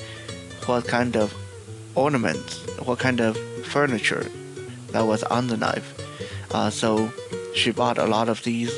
[0.67, 1.35] what kind of
[1.95, 4.27] ornaments, what kind of furniture
[4.93, 5.95] that was on the knife.
[6.51, 7.13] Uh, so
[7.55, 8.73] she bought a lot of these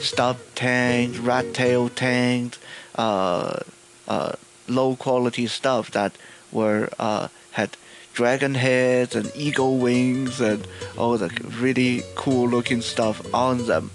[0.00, 2.58] stub tangs, rat tail tangs,
[2.96, 3.60] uh,
[4.08, 4.32] uh
[4.68, 6.12] low quality stuff that
[6.50, 7.76] were uh, had
[8.14, 10.66] dragon heads and eagle wings and
[10.98, 11.28] all the
[11.58, 13.90] really cool looking stuff on them.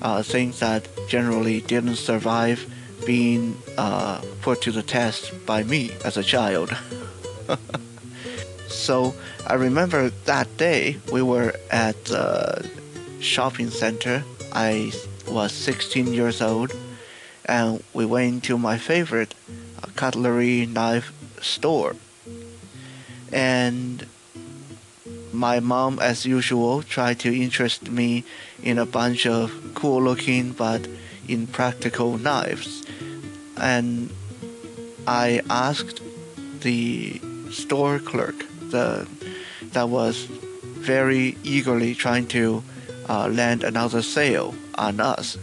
[0.00, 2.70] Uh, things that generally didn't survive
[3.06, 6.76] being uh, put to the test by me as a child.
[8.68, 9.14] So
[9.46, 12.68] I remember that day we were at the
[13.20, 14.22] shopping center.
[14.52, 14.92] I
[15.28, 16.72] was 16 years old,
[17.46, 19.34] and we went to my favorite
[19.82, 21.96] uh, cutlery knife store.
[23.32, 24.06] And
[25.32, 28.24] my mom, as usual, tried to interest me
[28.62, 30.86] in a bunch of cool looking but
[31.28, 32.84] impractical knives.
[33.58, 34.10] And
[35.06, 36.00] I asked
[36.60, 37.20] the
[37.50, 38.34] store clerk
[38.70, 39.06] the,
[39.72, 42.62] that was very eagerly trying to
[43.08, 45.36] uh, land another sale on us.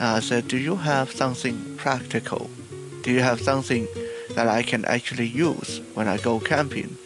[0.00, 2.50] Uh, I said, Do you have something practical?
[3.02, 3.86] Do you have something
[4.34, 6.96] that I can actually use when I go camping?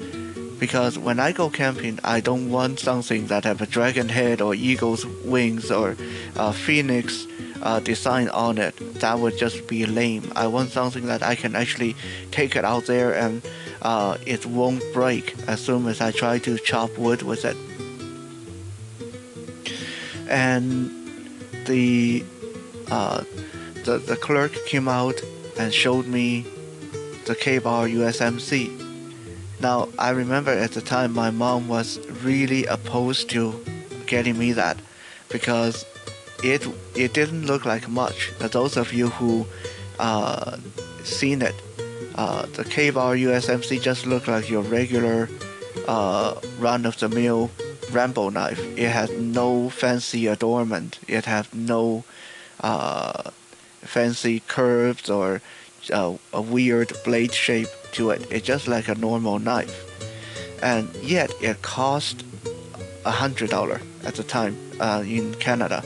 [0.61, 4.55] because when I go camping, I don't want something that have a dragon head or
[4.55, 5.97] eagle's wings or
[6.37, 7.27] a phoenix
[7.63, 8.77] uh, design on it.
[9.01, 10.33] That would just be lame.
[10.37, 11.97] I want something that I can actually
[12.31, 13.43] take it out there and
[13.83, 17.57] uh, it won't break as soon as I try to chop wood with it.
[20.29, 20.91] And
[21.67, 22.25] the
[22.91, 23.25] uh,
[23.85, 25.21] the the clerk came out
[25.59, 26.47] and showed me
[27.27, 28.81] the Ka-Bar USMC
[29.63, 33.63] now, I remember at the time my mom was really opposed to
[34.07, 34.79] getting me that
[35.29, 35.85] because
[36.43, 38.33] it it didn't look like much.
[38.39, 39.47] Those of you who
[39.99, 40.57] uh,
[41.05, 41.55] seen it,
[42.15, 45.29] uh, the Ka-Bar USMC just looked like your regular
[45.87, 47.51] uh, run-of-the-mill
[47.93, 48.61] Rambo knife.
[48.79, 50.99] It had no fancy adornment.
[51.09, 52.05] It had no
[52.61, 53.31] uh,
[53.83, 55.43] fancy curves or
[55.93, 58.27] uh, a weird blade shape to it.
[58.31, 59.87] It's just like a normal knife.
[60.63, 62.25] And yet it cost
[63.05, 65.83] a hundred dollar at the time uh, in Canada.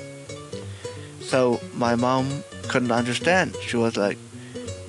[1.26, 3.56] So my mom couldn't understand.
[3.66, 4.18] She was like,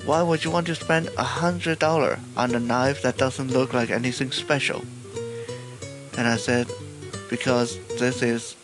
[0.04, 3.72] "Why would you want to spend a hundred dollar on a knife that doesn't look
[3.72, 4.84] like anything special?"
[6.16, 6.66] And I said,
[7.30, 8.54] "Because this is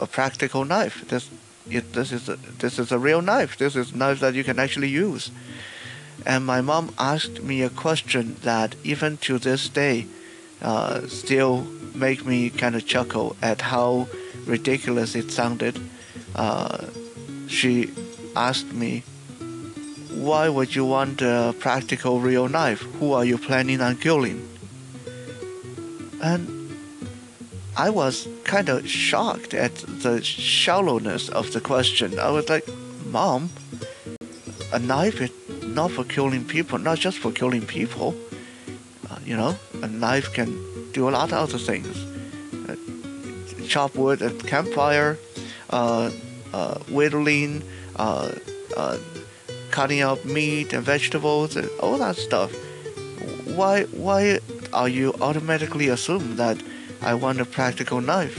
[0.00, 1.04] a practical knife.
[1.08, 1.28] This,
[1.70, 3.56] it, this is a, this is a real knife.
[3.56, 5.30] This is a knife that you can actually use."
[6.24, 10.06] And my mom asked me a question that even to this day
[10.60, 14.08] uh, still make me kind of chuckle at how
[14.46, 15.80] ridiculous it sounded.
[16.34, 16.86] Uh,
[17.52, 17.92] she
[18.34, 19.02] asked me,
[20.10, 22.82] why would you want a practical real knife?
[22.98, 24.48] Who are you planning on killing?
[26.22, 26.48] And
[27.76, 32.18] I was kind of shocked at the shallowness of the question.
[32.18, 32.66] I was like,
[33.06, 33.50] Mom,
[34.72, 35.30] a knife is
[35.62, 38.14] not for killing people, not just for killing people.
[39.10, 40.50] Uh, you know, a knife can
[40.92, 41.96] do a lot of other things.
[42.68, 42.76] Uh,
[43.66, 45.18] chop wood at campfire,
[45.70, 46.10] uh,
[46.52, 47.62] uh whittling,
[47.96, 48.32] uh,
[48.76, 48.98] uh,
[49.70, 52.52] cutting up meat and vegetables, and all that stuff.
[53.44, 54.40] Why, why
[54.72, 56.62] are you automatically assume that
[57.02, 58.38] I want a practical knife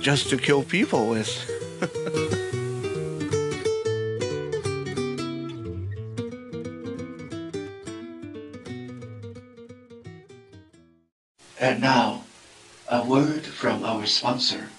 [0.00, 1.30] just to kill people with?
[11.62, 12.24] And now,
[12.88, 14.70] a word from our sponsor.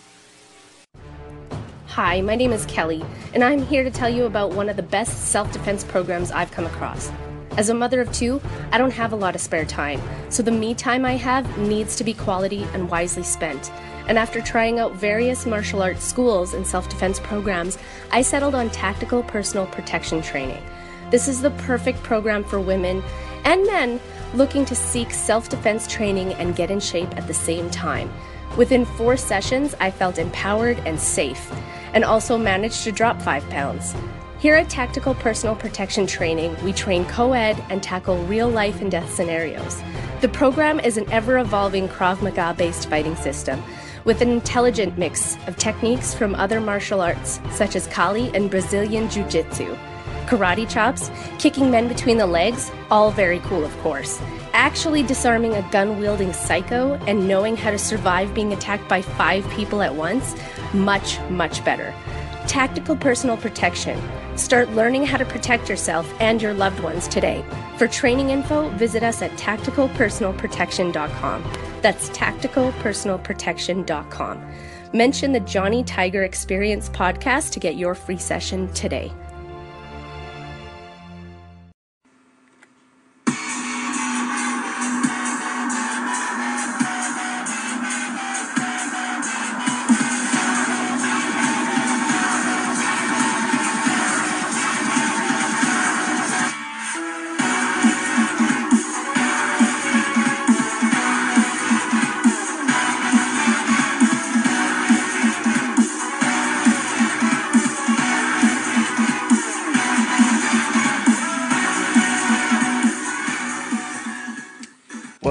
[1.94, 4.82] Hi, my name is Kelly, and I'm here to tell you about one of the
[4.82, 7.12] best self defense programs I've come across.
[7.56, 8.42] As a mother of two,
[8.72, 11.96] I don't have a lot of spare time, so the me time I have needs
[11.98, 13.72] to be quality and wisely spent.
[14.08, 17.78] And after trying out various martial arts schools and self defense programs,
[18.12, 20.64] I settled on tactical personal protection training.
[21.12, 23.04] This is the perfect program for women
[23.46, 24.00] and men
[24.34, 28.12] looking to seek self defense training and get in shape at the same time.
[28.58, 31.52] Within four sessions, I felt empowered and safe,
[31.94, 33.96] and also managed to drop five pounds.
[34.40, 38.92] Here at Tactical Personal Protection Training, we train co ed and tackle real life and
[38.92, 39.82] death scenarios.
[40.22, 43.64] The program is an ever evolving Krav Maga based fighting system
[44.04, 49.10] with an intelligent mix of techniques from other martial arts, such as Kali and Brazilian
[49.10, 49.78] Jiu Jitsu
[50.34, 54.20] karate chops, kicking men between the legs, all very cool, of course.
[54.54, 59.46] Actually disarming a gun wielding psycho and knowing how to survive being attacked by five
[59.50, 60.36] people at once,
[60.74, 61.94] much, much better.
[62.48, 64.00] Tactical personal protection.
[64.36, 67.46] Start learning how to protect yourself and your loved ones today.
[67.78, 71.44] For training info, visit us at tacticalpersonalprotection.com.
[71.82, 74.52] That's tacticalpersonalprotection.com.
[74.94, 79.12] Mention the Johnny Tiger Experience podcast to get your free session today.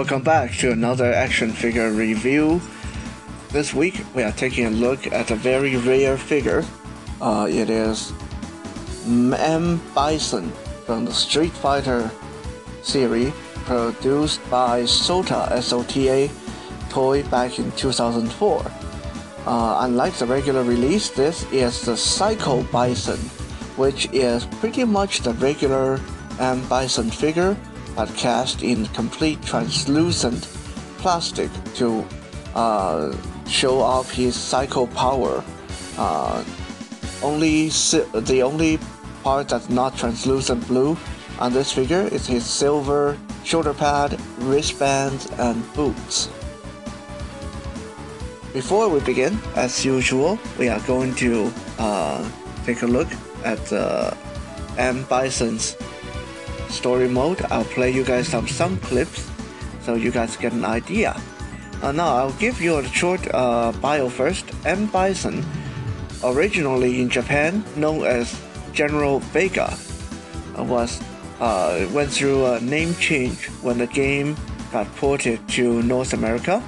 [0.03, 2.61] Welcome back to another action figure review.
[3.50, 6.64] This week we are taking a look at a very rare figure.
[7.20, 8.12] Uh, it is
[9.07, 9.80] M.
[9.94, 10.50] Bison
[10.86, 12.11] from the Street Fighter
[12.82, 13.32] series
[13.64, 16.28] produced by SOTA SOTA
[16.90, 18.61] toy back in 2004.
[19.46, 23.20] Uh, unlike the regular release, this is the Psycho Bison,
[23.78, 26.00] which is pretty much the regular
[26.40, 26.61] M.
[26.66, 27.57] Bison figure
[27.95, 30.49] but cast in complete translucent
[30.99, 32.07] plastic to
[32.55, 33.14] uh,
[33.49, 35.45] show off his psycho power.
[35.99, 36.45] Uh,
[37.22, 38.78] only the only
[39.22, 40.97] part that's not translucent blue
[41.38, 46.28] on this figure is his silver shoulder pad, wristbands, and boots.
[48.53, 52.28] Before we begin, as usual, we are going to uh,
[52.64, 53.09] take a look
[53.45, 54.14] at uh,
[54.76, 55.05] M.
[55.09, 55.74] Bison's
[56.72, 57.44] story mode.
[57.50, 59.30] I'll play you guys some some clips
[59.82, 61.20] so you guys get an idea.
[61.82, 64.44] Uh, now I'll give you a short uh, bio first.
[64.64, 64.86] M.
[64.86, 65.44] Bison,
[66.24, 68.40] originally in Japan known as
[68.72, 69.76] General Vega,
[70.56, 71.00] uh, was
[71.40, 74.36] uh, went through a name change when the game
[74.72, 76.62] got ported to North America.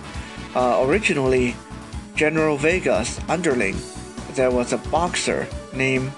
[0.55, 1.55] Uh, originally,
[2.17, 3.77] General Vega's underling,
[4.35, 6.13] there was a boxer named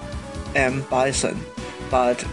[0.55, 0.81] M.
[0.89, 1.39] Bison,
[1.89, 2.23] but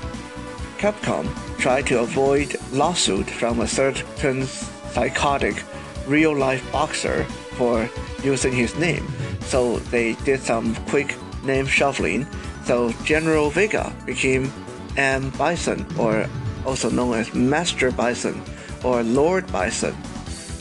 [0.79, 5.63] Capcom tried to avoid lawsuit from a certain psychotic
[6.07, 7.25] real-life boxer
[7.57, 7.89] for
[8.23, 9.07] using his name.
[9.41, 12.27] So they did some quick name shuffling.
[12.65, 14.53] So General Vega became
[14.97, 15.31] M.
[15.31, 16.27] Bison, or
[16.67, 18.43] also known as Master Bison
[18.83, 19.97] or Lord Bison.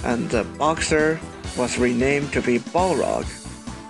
[0.03, 1.19] And the boxer
[1.57, 3.25] was renamed to be Balrog,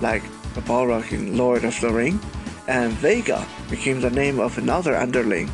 [0.02, 2.20] like the Balrog in Lord of the Ring.
[2.68, 5.50] And Vega became the name of another underling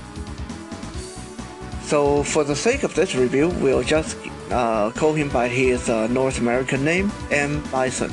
[1.89, 4.15] so for the sake of this review, we'll just
[4.51, 7.63] uh, call him by his uh, North American name, M.
[7.71, 8.11] Bison,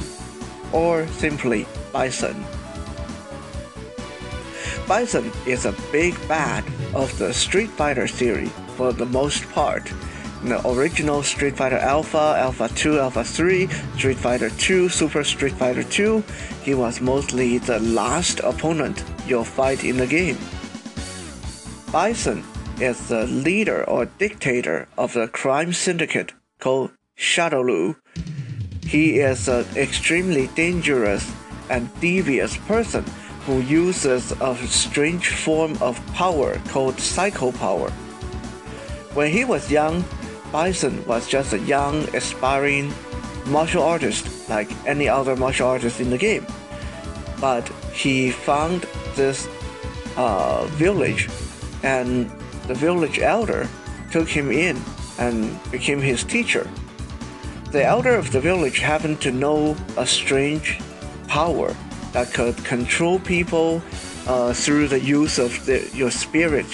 [0.73, 2.43] or simply Bison.
[4.89, 6.65] Bison is a big bad
[6.95, 9.93] of the Street Fighter series for the most part.
[10.43, 13.67] In the original Street Fighter Alpha, Alpha 2, Alpha 3,
[13.99, 16.25] Street Fighter 2, Super Street Fighter 2,
[16.63, 20.39] he was mostly the last opponent you'll fight in the game.
[21.93, 22.43] Bison
[22.81, 27.97] is the leader or dictator of the crime syndicate called Shadaloo.
[28.83, 31.33] He is an extremely dangerous
[31.69, 33.05] and devious person
[33.47, 37.91] who uses a strange form of power called psycho power.
[39.15, 40.05] When he was young,
[40.53, 42.93] Bison was just a young, aspiring
[43.47, 46.47] martial artist like any other martial artist in the game.
[47.41, 48.83] But he found
[49.15, 49.49] this
[50.17, 51.29] uh, village
[51.83, 52.31] and
[52.67, 53.69] the village elder
[54.11, 54.81] took him in
[55.19, 56.69] and became his teacher.
[57.73, 60.79] The elder of the village happened to know a strange
[61.27, 61.75] power
[62.13, 63.83] that could control people
[64.27, 66.67] uh, through the use of the, your spirit,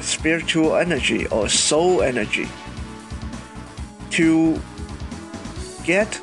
[0.00, 2.48] spiritual energy or soul energy.
[4.10, 4.60] To
[5.84, 6.20] get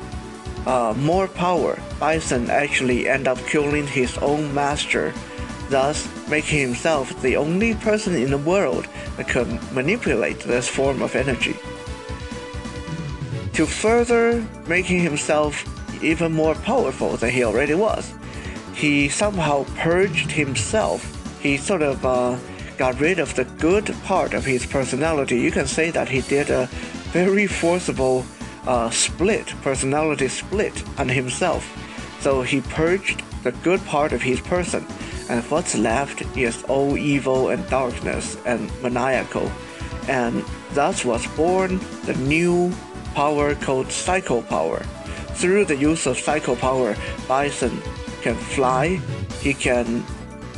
[0.66, 5.12] uh, more power, Bison actually ended up killing his own master,
[5.68, 8.86] thus making himself the only person in the world
[9.16, 11.56] that could manipulate this form of energy.
[13.54, 15.64] To further making himself
[16.02, 18.12] even more powerful than he already was,
[18.74, 21.00] he somehow purged himself.
[21.40, 22.36] He sort of uh,
[22.76, 25.38] got rid of the good part of his personality.
[25.38, 26.66] You can say that he did a
[27.12, 28.24] very forcible
[28.66, 31.64] uh, split, personality split on himself.
[32.20, 34.84] So he purged the good part of his person
[35.28, 39.50] and what's left is all evil and darkness and maniacal.
[40.08, 42.72] And thus was born the new
[43.14, 44.80] power called Psycho Power.
[45.34, 46.96] Through the use of Psycho Power,
[47.26, 47.80] Bison
[48.22, 49.00] can fly,
[49.40, 50.04] he can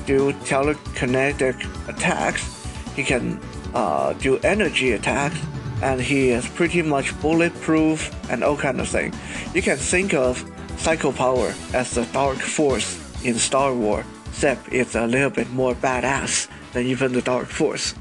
[0.04, 1.56] do telekinetic
[1.88, 3.40] attacks, he can
[3.74, 5.38] uh, do energy attacks,
[5.82, 9.14] and he is pretty much bulletproof and all kind of thing.
[9.54, 10.44] You can think of
[10.76, 14.04] Psycho Power as the dark force in Star Wars
[14.36, 17.94] except it's a little bit more badass than even the Dark Force.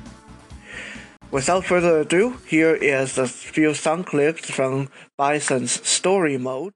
[1.31, 6.73] Without further ado, here is a few sound clips from Bison's story mode.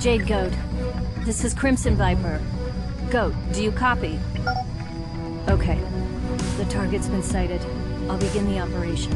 [0.00, 0.52] Jade Goat,
[1.24, 2.42] this is Crimson Viper.
[3.08, 4.18] Goat, do you copy?
[5.48, 5.78] Okay.
[6.56, 7.64] The target's been sighted.
[8.10, 9.12] I'll begin the operation.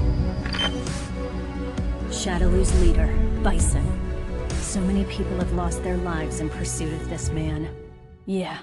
[2.09, 3.09] Shadaloo's leader,
[3.43, 3.92] Bison.
[4.73, 7.69] So many people have lost their lives in pursuit of this man.
[8.25, 8.57] Yeah,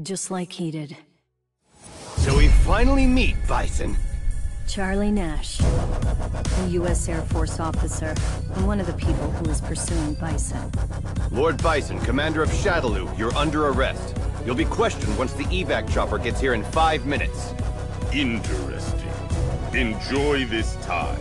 [0.00, 0.96] just like he did.
[2.18, 3.96] So we finally meet, Bison.
[4.68, 7.08] Charlie Nash, a U.S.
[7.08, 8.14] Air Force officer,
[8.54, 10.70] and one of the people who is pursuing Bison.
[11.32, 14.16] Lord Bison, commander of Shadaloo, you're under arrest.
[14.46, 17.52] You'll be questioned once the evac chopper gets here in five minutes.
[18.12, 19.10] Interesting.
[19.74, 21.20] Enjoy this time,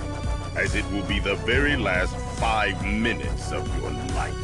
[0.56, 4.36] as it will be the very last five minutes of your life.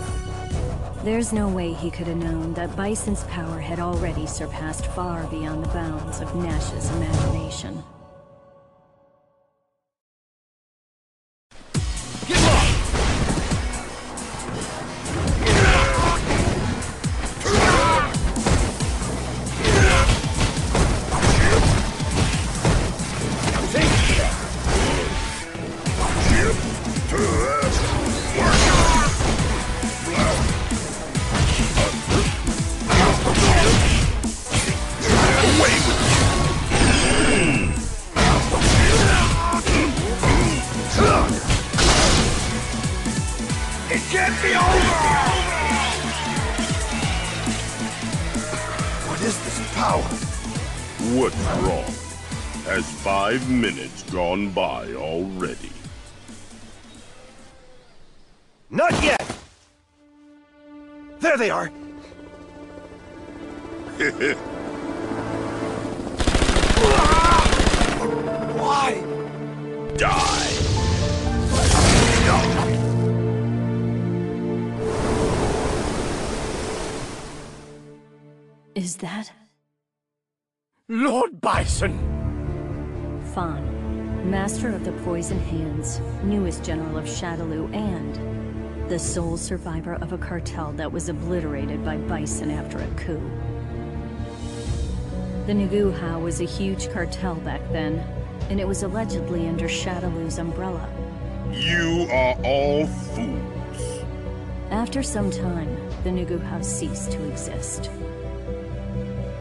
[1.04, 5.64] There's no way he could have known that Bison's power had already surpassed far beyond
[5.64, 7.84] the bounds of Nash's imagination.
[54.34, 55.70] Gone by already?
[58.72, 59.38] Not yet!
[61.20, 61.68] There they are!
[68.58, 69.04] Why?
[69.98, 70.50] Die!
[78.74, 79.32] Is that
[80.90, 82.14] Lord Bison!
[83.36, 83.73] F.A.N.G,
[84.24, 90.18] master of the Poison Hands, newest general of Shadaloo, and the sole survivor of a
[90.18, 93.22] cartel that was obliterated by Bison after a coup?
[95.46, 98.00] The Nuguha was a huge cartel back then,
[98.50, 100.90] and it was allegedly under Shadaloo's umbrella.
[101.52, 104.06] You are all fools.
[104.72, 107.92] After some time, the Nuguha ceased to exist.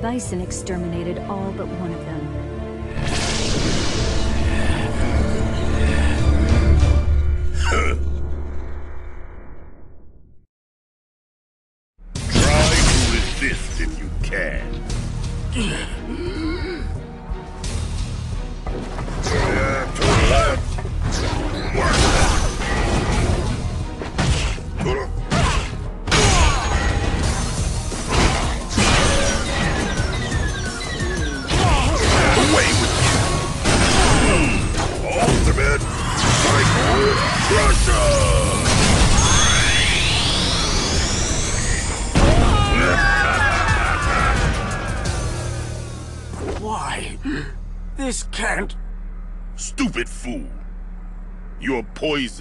[0.03, 2.12] Bison exterminated all but one of them.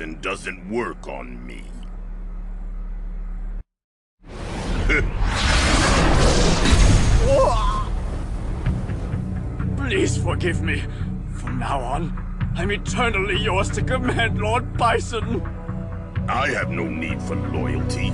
[0.02, 1.62] Poison doesn't work on me.
[9.78, 10.84] Please forgive me.
[11.36, 12.18] From now on,
[12.56, 15.43] I'm eternally yours to command Lord Bison.
[16.28, 18.10] I have no need for loyalty.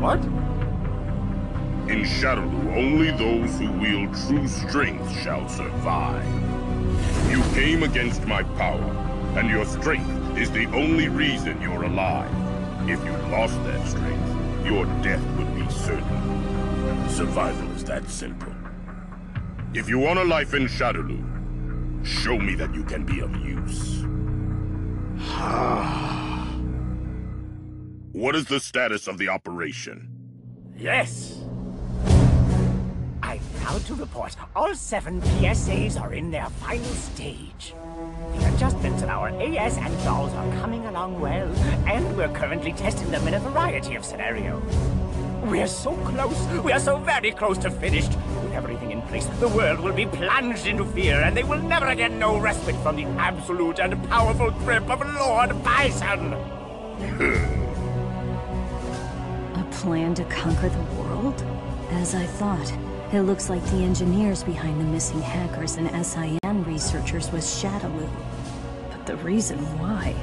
[0.00, 0.24] What?
[1.90, 6.24] In Shadaloo, only those who wield true strength shall survive.
[7.30, 8.90] You came against my power,
[9.36, 12.30] and your strength is the only reason you're alive.
[12.88, 17.08] If you lost that strength, your death would be certain.
[17.08, 18.52] Survival is that simple.
[19.74, 24.02] If you want a life in Shadaloo, show me that you can be of use.
[28.12, 30.08] what is the status of the operation?
[30.76, 31.38] Yes.
[33.62, 37.74] Proud to report all seven PSAs are in their final stage.
[38.36, 41.48] The adjustments in our AS and dolls are coming along well,
[41.86, 44.62] and we're currently testing them in a variety of scenarios.
[45.44, 48.12] We're so close, we are so very close to finished.
[48.42, 51.86] With everything in place, the world will be plunged into fear, and they will never
[51.86, 56.32] again know respite from the absolute and powerful grip of Lord Bison.
[59.54, 61.44] A plan to conquer the world?
[61.90, 62.72] As I thought,
[63.12, 68.08] it looks like the engineers behind the missing hackers and SIN researchers was Shadaloo.
[68.90, 70.14] But the reason why?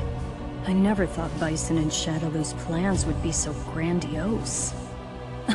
[0.66, 4.74] I never thought Bison and Shadaloo's plans would be so grandiose.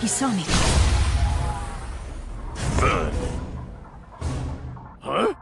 [0.00, 0.42] he saw me.
[2.76, 3.12] Fun.
[5.00, 5.34] Huh?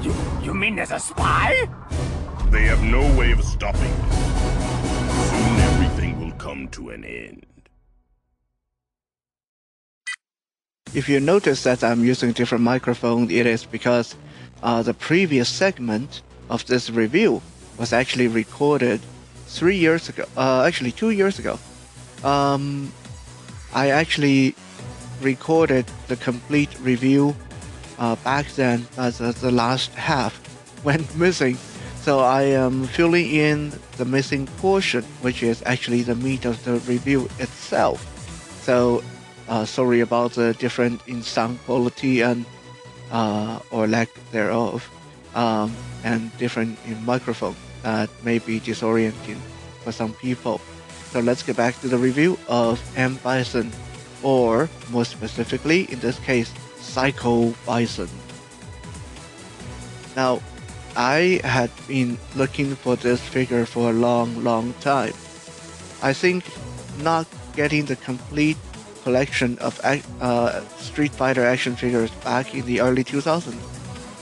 [0.00, 1.68] You, you mean there's a spy?
[2.48, 5.30] They have no way of stopping this.
[5.30, 7.44] Soon everything will come to an end.
[10.96, 14.16] If you notice that I'm using different microphone, it is because
[14.62, 17.42] uh, the previous segment of this review
[17.76, 19.02] was actually recorded
[19.46, 20.24] three years ago.
[20.38, 21.58] Uh, actually, two years ago.
[22.24, 22.90] Um,
[23.74, 24.54] I actually
[25.20, 27.36] recorded the complete review
[27.98, 30.32] uh, back then as uh, the last half
[30.82, 31.58] went missing.
[32.00, 36.80] So I am filling in the missing portion, which is actually the meat of the
[36.88, 38.00] review itself.
[38.62, 39.02] So
[39.64, 42.44] sorry about the different in sound quality and
[43.10, 44.88] uh, or lack thereof,
[45.34, 45.74] um,
[46.04, 49.38] and different in microphone that may be disorienting
[49.84, 50.60] for some people.
[51.12, 53.70] So let's get back to the review of M Bison,
[54.22, 58.08] or more specifically in this case, Psycho Bison.
[60.16, 60.40] Now,
[60.96, 65.12] I had been looking for this figure for a long, long time.
[66.02, 66.44] I think
[67.02, 68.56] not getting the complete
[69.06, 73.54] collection of uh, Street Fighter action figures back in the early 2000s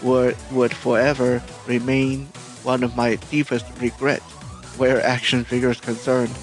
[0.03, 2.27] would, would forever remain
[2.65, 4.29] one of my deepest regrets
[4.77, 6.37] where action figures concerned.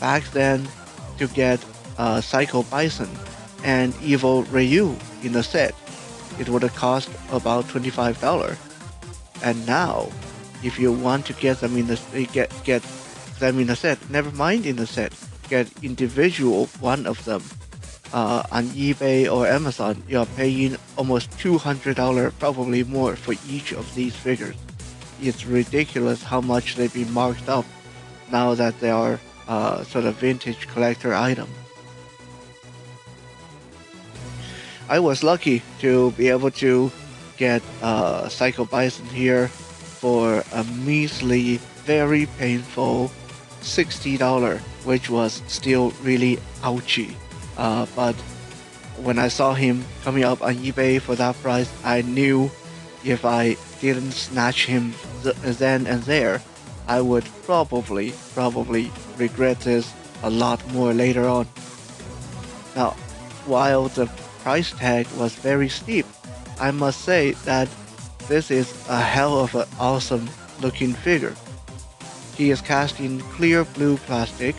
[0.00, 0.66] Back then,
[1.18, 1.62] to get
[1.98, 3.10] uh, Psycho Bison
[3.62, 5.74] and Evil Ryu in the set,
[6.40, 8.56] it would have cost about $25.
[9.44, 10.08] And now,
[10.64, 12.00] if you want to get them in the
[12.32, 12.82] get get
[13.38, 15.12] them in the set, never mind in the set,
[15.50, 17.42] get individual one of them
[18.12, 23.94] uh, on eBay or Amazon, you are paying almost $200, probably more, for each of
[23.94, 24.56] these figures.
[25.20, 27.64] It's ridiculous how much they've been marked up
[28.30, 31.48] now that they are uh, sort of vintage collector item.
[34.88, 36.90] I was lucky to be able to
[37.36, 43.10] get uh, Psycho Bison here for a measly, very painful
[43.62, 47.16] $60, which was still really ouchy.
[47.62, 48.16] Uh, but
[49.06, 52.50] when I saw him coming up on eBay for that price, I knew
[53.04, 56.42] if I didn't snatch him th then and there,
[56.90, 59.86] I would probably, probably regret this
[60.26, 61.46] a lot more later on.
[62.74, 62.98] Now,
[63.46, 64.10] while the
[64.42, 66.06] price tag was very steep,
[66.58, 67.68] I must say that
[68.26, 70.26] this is a hell of an awesome
[70.58, 71.36] looking figure.
[72.34, 74.56] He is cast in clear blue plastic.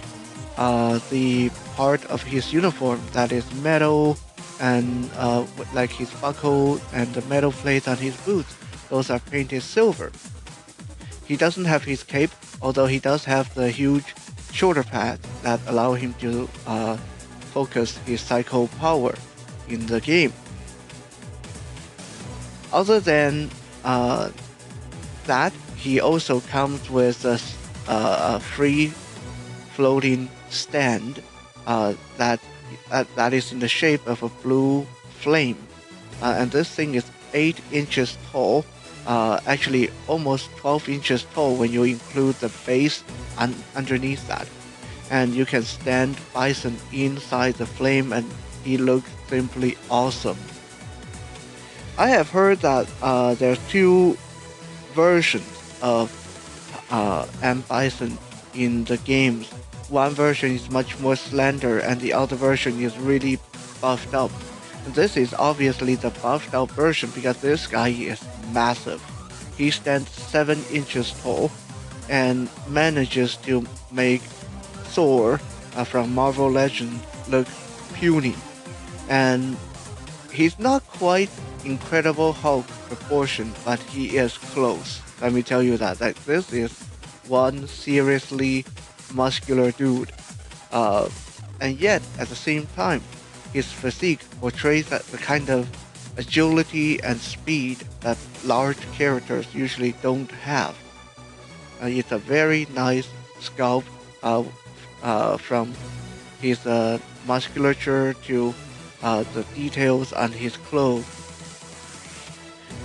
[0.57, 4.17] Uh, the part of his uniform that is metal
[4.59, 8.55] and uh, like his buckle and the metal plates on his boots,
[8.89, 10.11] those are painted silver.
[11.25, 12.29] He doesn't have his cape,
[12.61, 14.13] although he does have the huge
[14.51, 16.97] shoulder pad that allow him to uh,
[17.51, 19.15] focus his psycho power
[19.67, 20.33] in the game.
[22.71, 23.49] Other than
[23.83, 24.29] uh,
[25.25, 27.39] that, he also comes with a,
[27.87, 28.93] a free
[29.75, 31.21] floating stand
[31.67, 32.39] uh, that,
[32.89, 34.85] that that is in the shape of a blue
[35.19, 35.57] flame,
[36.21, 38.65] uh, and this thing is eight inches tall.
[39.05, 43.03] Uh, actually, almost 12 inches tall when you include the base
[43.37, 44.47] un underneath that,
[45.11, 48.25] and you can stand Bison inside the flame, and
[48.63, 50.37] he looks simply awesome.
[51.97, 54.17] I have heard that uh, are two
[54.93, 55.45] versions
[55.81, 56.09] of
[56.89, 58.17] uh, M Bison
[58.53, 59.51] in the games
[59.93, 63.37] one version is much more slender and the other version is really
[63.79, 64.31] buffed up.
[64.87, 68.19] This is obviously the buffed up version because this guy is
[68.51, 68.99] massive.
[69.55, 71.51] He stands 7 inches tall
[72.09, 74.21] and manages to make
[74.97, 75.39] Thor
[75.75, 77.47] uh, from Marvel Legends look
[77.93, 78.35] puny.
[79.09, 79.55] And
[80.33, 81.29] he's not quite
[81.65, 85.01] Incredible Hulk proportion, but he is close.
[85.21, 86.01] Let me tell you that.
[86.01, 86.73] Like, this is
[87.27, 88.65] one seriously
[89.11, 90.11] muscular dude.
[90.71, 91.09] Uh,
[91.61, 93.01] and yet, at the same time,
[93.53, 95.69] his physique portrays that the kind of
[96.17, 100.75] agility and speed that large characters usually don't have.
[101.81, 103.07] Uh, it's a very nice
[103.39, 103.85] sculpt
[104.23, 104.43] uh,
[105.01, 105.73] uh, from
[106.41, 106.97] his uh,
[107.27, 108.53] musculature to
[109.01, 111.05] uh, the details on his clothes.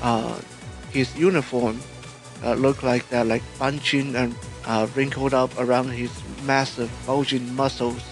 [0.03, 0.39] Uh,
[0.91, 1.81] his uniform
[2.43, 4.35] look like they're like bunching and
[4.69, 6.13] uh, wrinkled up around his
[6.45, 8.03] massive bulging muscles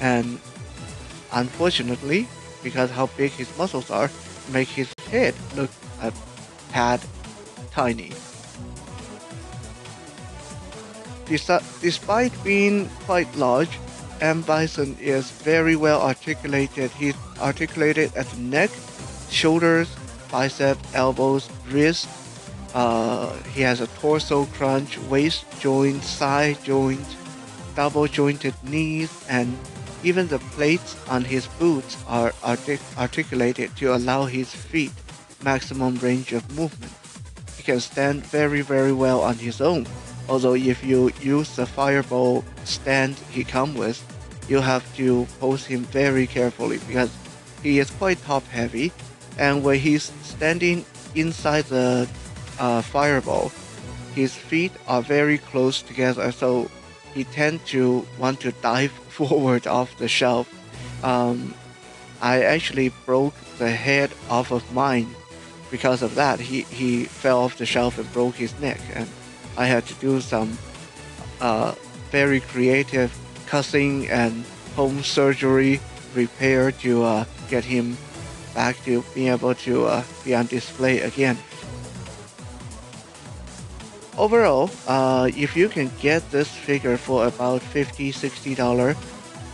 [0.00, 0.40] and
[1.32, 2.26] unfortunately
[2.62, 4.10] because how big his muscles are
[4.52, 5.70] make his head look
[6.00, 6.12] a
[6.70, 7.00] tad
[7.70, 8.10] tiny
[11.80, 13.78] despite being quite large
[14.22, 14.42] M.
[14.42, 16.92] Bison is very well articulated.
[16.92, 18.70] He's articulated at the neck,
[19.30, 19.88] shoulders,
[20.30, 22.06] biceps, elbows, wrist,
[22.74, 27.06] uh, he has a torso crunch, waist joint, side joint,
[27.74, 29.56] double jointed knees, and
[30.04, 34.90] Even the plates on his boots are artic articulated to allow his feet
[35.44, 36.92] maximum range of movement.
[37.56, 39.86] He can stand very very well on his own,
[40.28, 44.02] although if you use the fireball stand he comes with,
[44.48, 47.10] you have to pose him very carefully because
[47.62, 48.90] he is quite top heavy
[49.38, 52.08] and when he's standing inside the
[52.62, 53.50] uh, fireball,
[54.14, 56.70] his feet are very close together so
[57.12, 60.46] he tends to want to dive forward off the shelf.
[61.04, 61.54] Um,
[62.22, 65.10] I actually broke the head off of mine
[65.70, 66.38] because of that.
[66.38, 69.08] He, he fell off the shelf and broke his neck and
[69.56, 70.56] I had to do some
[71.40, 71.74] uh,
[72.10, 73.12] very creative
[73.46, 74.44] cussing and
[74.76, 75.80] home surgery
[76.14, 77.96] repair to uh, get him
[78.54, 81.36] back to being able to uh, be on display again.
[84.18, 88.94] Overall, uh, if you can get this figure for about 50 $60,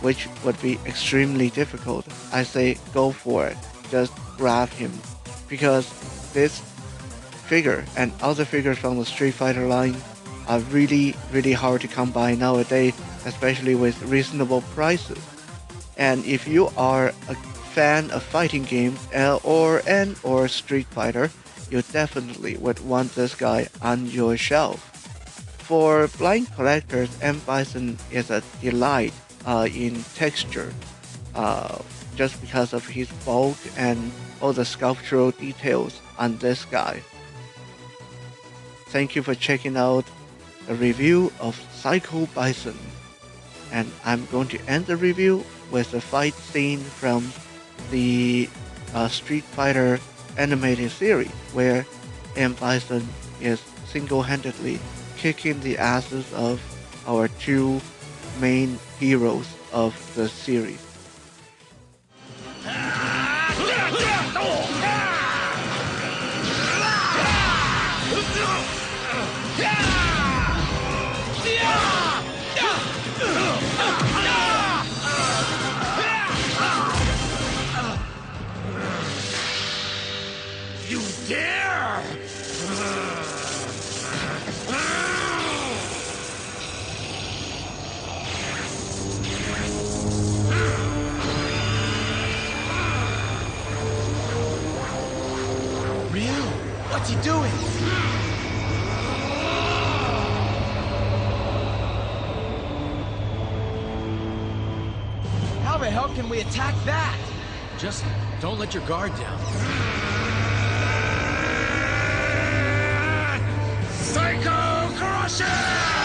[0.01, 3.57] which would be extremely difficult, I say go for it.
[3.89, 4.91] Just grab him.
[5.47, 5.87] Because
[6.33, 6.59] this
[7.47, 9.95] figure and other figures from the Street Fighter line
[10.47, 12.93] are really, really hard to come by nowadays,
[13.25, 15.19] especially with reasonable prices.
[15.97, 17.35] And if you are a
[17.73, 18.99] fan of fighting games
[19.43, 21.31] or and or Street Fighter,
[21.69, 24.79] you definitely would want this guy on your shelf.
[25.59, 27.39] For blind collectors, M.
[27.45, 29.13] Bison is a delight
[29.45, 30.73] uh, in texture,
[31.35, 31.77] uh,
[32.15, 34.11] just because of his bulk and
[34.41, 37.01] all the sculptural details on this guy.
[38.87, 40.05] Thank you for checking out
[40.67, 42.77] a review of Psycho Bison.
[43.71, 47.31] And I'm going to end the review with a fight scene from
[47.91, 48.49] the
[48.95, 49.99] uh, Street Fighter
[50.39, 51.85] animated series where
[52.35, 52.53] M.
[52.53, 53.05] Bison
[53.41, 54.79] is single-handedly
[55.17, 56.61] kicking the asses of
[57.05, 57.81] our two
[58.39, 60.88] main heroes of the series.
[97.09, 97.51] What's he doing?
[105.63, 107.17] How the hell can we attack that?
[107.77, 108.03] Just
[108.41, 109.39] don't let your guard down.
[113.89, 115.98] Psycho Crusher!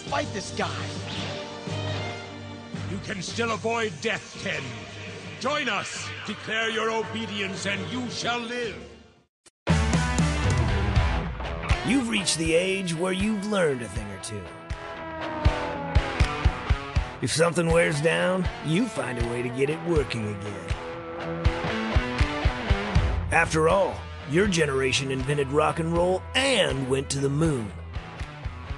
[0.00, 0.70] Fight this guy?
[2.90, 4.62] You can still avoid death, Ken.
[5.40, 6.08] Join us.
[6.26, 8.76] Declare your obedience and you shall live.
[11.86, 14.42] You've reached the age where you've learned a thing or two.
[17.22, 20.70] If something wears down, you find a way to get it working again.
[23.32, 23.94] After all,
[24.30, 27.70] your generation invented rock and roll and went to the moon.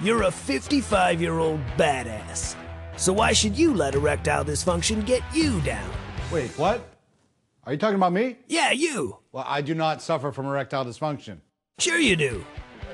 [0.01, 2.55] You're a 55 year old badass.
[2.95, 5.89] So why should you let erectile dysfunction get you down?
[6.31, 6.87] Wait, what?
[7.65, 8.37] Are you talking about me?
[8.47, 9.17] Yeah, you.
[9.31, 11.37] Well, I do not suffer from erectile dysfunction.
[11.79, 12.45] Sure you do.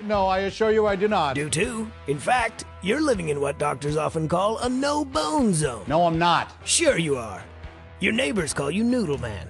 [0.03, 1.35] No, I assure you I do not.
[1.35, 1.91] Do too.
[2.07, 5.83] In fact, you're living in what doctors often call a no bone zone.
[5.87, 6.53] No, I'm not.
[6.63, 7.43] Sure you are.
[7.99, 9.49] Your neighbors call you Noodle Man.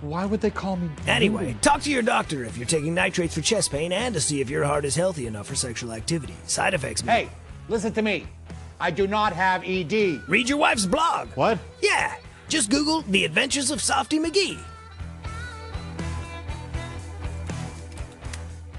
[0.00, 0.88] Why would they call me?
[1.06, 1.60] Anyway, Noodle?
[1.60, 4.48] talk to your doctor if you're taking nitrates for chest pain and to see if
[4.48, 6.34] your heart is healthy enough for sexual activity.
[6.46, 7.04] Side effects.
[7.04, 7.28] may- Hey,
[7.68, 8.26] listen to me.
[8.80, 10.22] I do not have ED.
[10.26, 11.28] Read your wife's blog.
[11.34, 11.58] What?
[11.82, 12.14] Yeah.
[12.48, 14.58] Just Google The Adventures of Softy McGee.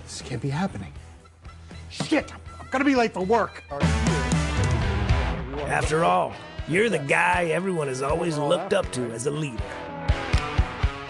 [0.04, 0.92] This can't be happening.
[1.90, 3.64] Shit, I'm gonna be late for work.
[5.68, 6.34] After all,
[6.68, 9.62] you're the guy everyone has always looked up to as a leader.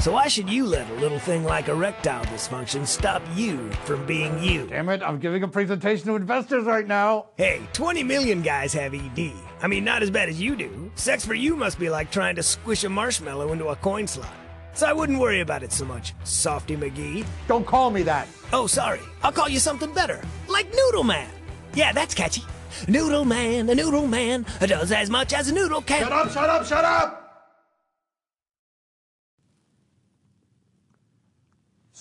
[0.01, 4.41] So why should you let a little thing like erectile dysfunction stop you from being
[4.41, 4.65] you?
[4.65, 7.27] Damn it, I'm giving a presentation to investors right now.
[7.35, 9.31] Hey, 20 million guys have ED.
[9.61, 10.91] I mean, not as bad as you do.
[10.95, 14.33] Sex for you must be like trying to squish a marshmallow into a coin slot.
[14.73, 17.23] So I wouldn't worry about it so much, Softy McGee.
[17.47, 18.27] Don't call me that.
[18.51, 19.01] Oh, sorry.
[19.21, 21.29] I'll call you something better, like Noodle Man.
[21.75, 22.41] Yeah, that's catchy.
[22.87, 26.01] Noodle Man, a Noodle Man does as much as a noodle can.
[26.01, 27.20] Shut up, shut up, shut up!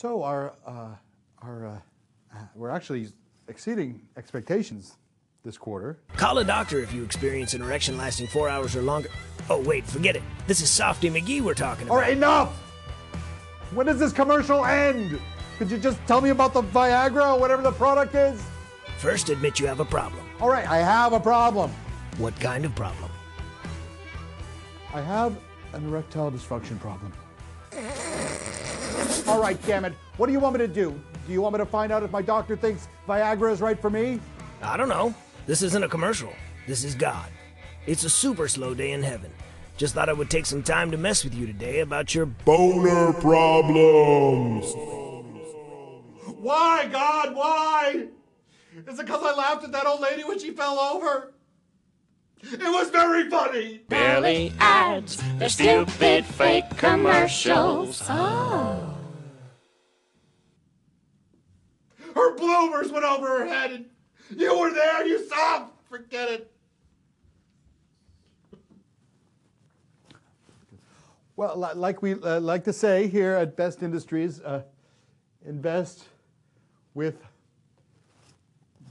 [0.01, 0.95] So our uh,
[1.43, 1.79] our uh,
[2.35, 3.09] uh, we're actually
[3.49, 4.95] exceeding expectations
[5.45, 5.99] this quarter.
[6.17, 9.11] Call a doctor if you experience an erection lasting four hours or longer.
[9.51, 10.23] Oh, wait, forget it.
[10.47, 11.93] This is Softy McGee we're talking about.
[11.97, 12.51] All right, enough.
[13.75, 15.21] When does this commercial end?
[15.59, 18.43] Could you just tell me about the Viagra or whatever the product is?
[18.97, 20.25] First, admit you have a problem.
[20.41, 21.71] All right, I have a problem.
[22.17, 23.11] What kind of problem?
[24.95, 25.37] I have
[25.75, 27.13] an erectile dysfunction problem.
[29.27, 29.95] All right, damn it.
[30.17, 31.01] What do you want me to do?
[31.27, 33.91] Do you want me to find out if my doctor thinks Viagra is right for
[33.91, 34.21] me?
[34.63, 35.15] I don't know.
[35.47, 36.33] This isn't a commercial.
[36.67, 37.29] This is God.
[37.87, 39.33] It's a super slow day in heaven.
[39.77, 43.13] Just thought I would take some time to mess with you today about your boner
[43.15, 44.67] problems.
[46.39, 48.07] Why, God, why?
[48.87, 51.33] Is it because I laughed at that old lady when she fell over?
[52.43, 53.83] It was very funny.
[53.89, 58.03] Barely ads, they're stupid fake commercials.
[58.09, 58.97] Oh.
[62.15, 63.87] Her bloomers went over her head and
[64.37, 65.67] you were there, you saw.
[65.89, 66.51] Forget it.
[71.37, 74.63] Well, like we uh, like to say here at Best Industries, uh,
[75.47, 76.05] invest
[76.93, 77.17] with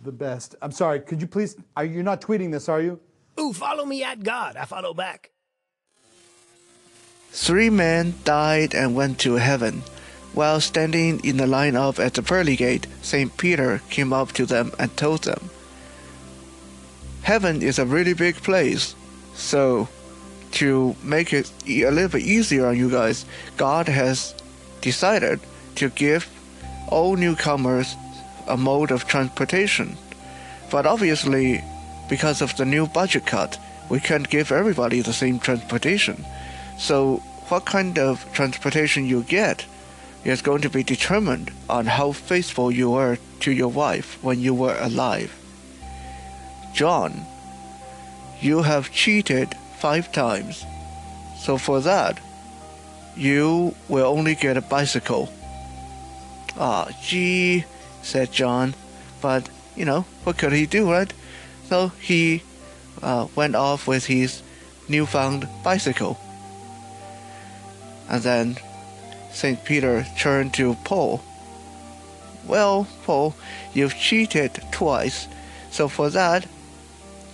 [0.03, 0.55] the best.
[0.61, 0.99] I'm sorry.
[0.99, 1.57] Could you please?
[1.77, 2.67] Are you not tweeting this?
[2.67, 2.99] Are you?
[3.39, 4.57] Ooh, follow me at God.
[4.57, 5.31] I follow back.
[7.31, 9.83] Three men died and went to heaven.
[10.33, 13.35] While standing in the line up at the pearly gate, St.
[13.37, 15.49] Peter came up to them and told them,
[17.21, 18.95] Heaven is a really big place,
[19.35, 19.87] so
[20.51, 23.25] to make it a little bit easier on you guys,
[23.57, 24.33] God has
[24.81, 25.39] decided
[25.75, 26.27] to give
[26.87, 27.95] all newcomers
[28.47, 29.97] a mode of transportation.
[30.71, 31.63] But obviously,
[32.09, 33.57] because of the new budget cut,
[33.89, 36.25] we can't give everybody the same transportation.
[36.77, 37.17] So,
[37.49, 39.65] what kind of transportation you get
[40.23, 44.53] is going to be determined on how faithful you were to your wife when you
[44.53, 45.33] were alive.
[46.73, 47.25] John,
[48.41, 50.65] you have cheated five times.
[51.39, 52.19] So for that,
[53.15, 55.33] you will only get a bicycle.
[56.57, 57.65] Ah, gee,
[58.01, 58.75] said John.
[59.21, 61.11] But, you know, what could he do, right?
[61.69, 62.41] So he
[63.03, 64.41] uh, went off with his
[64.87, 66.17] newfound bicycle.
[68.09, 68.57] And then
[69.31, 69.63] St.
[69.63, 71.21] Peter turned to Paul.
[72.47, 73.35] Well, Paul,
[73.75, 75.27] you've cheated twice,
[75.69, 76.47] so for that,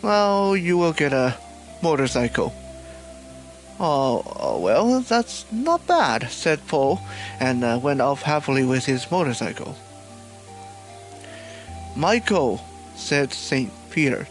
[0.01, 1.37] well, you will get a
[1.81, 2.53] motorcycle.
[3.79, 6.99] Oh, oh, well, that's not bad, said Paul,
[7.39, 9.77] and uh, went off happily with his motorcycle.
[11.95, 12.59] Michael,
[12.97, 13.71] said St.
[13.95, 14.27] Peter,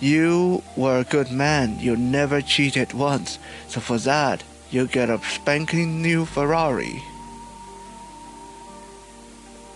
[0.00, 1.80] you were a good man.
[1.80, 7.02] You never cheated once, so for that, you get a spanking new Ferrari.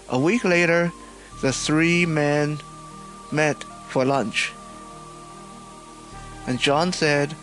[0.09, 0.93] A week later,
[1.43, 2.59] the three men
[3.33, 4.53] met for lunch.
[6.47, 7.35] And John said,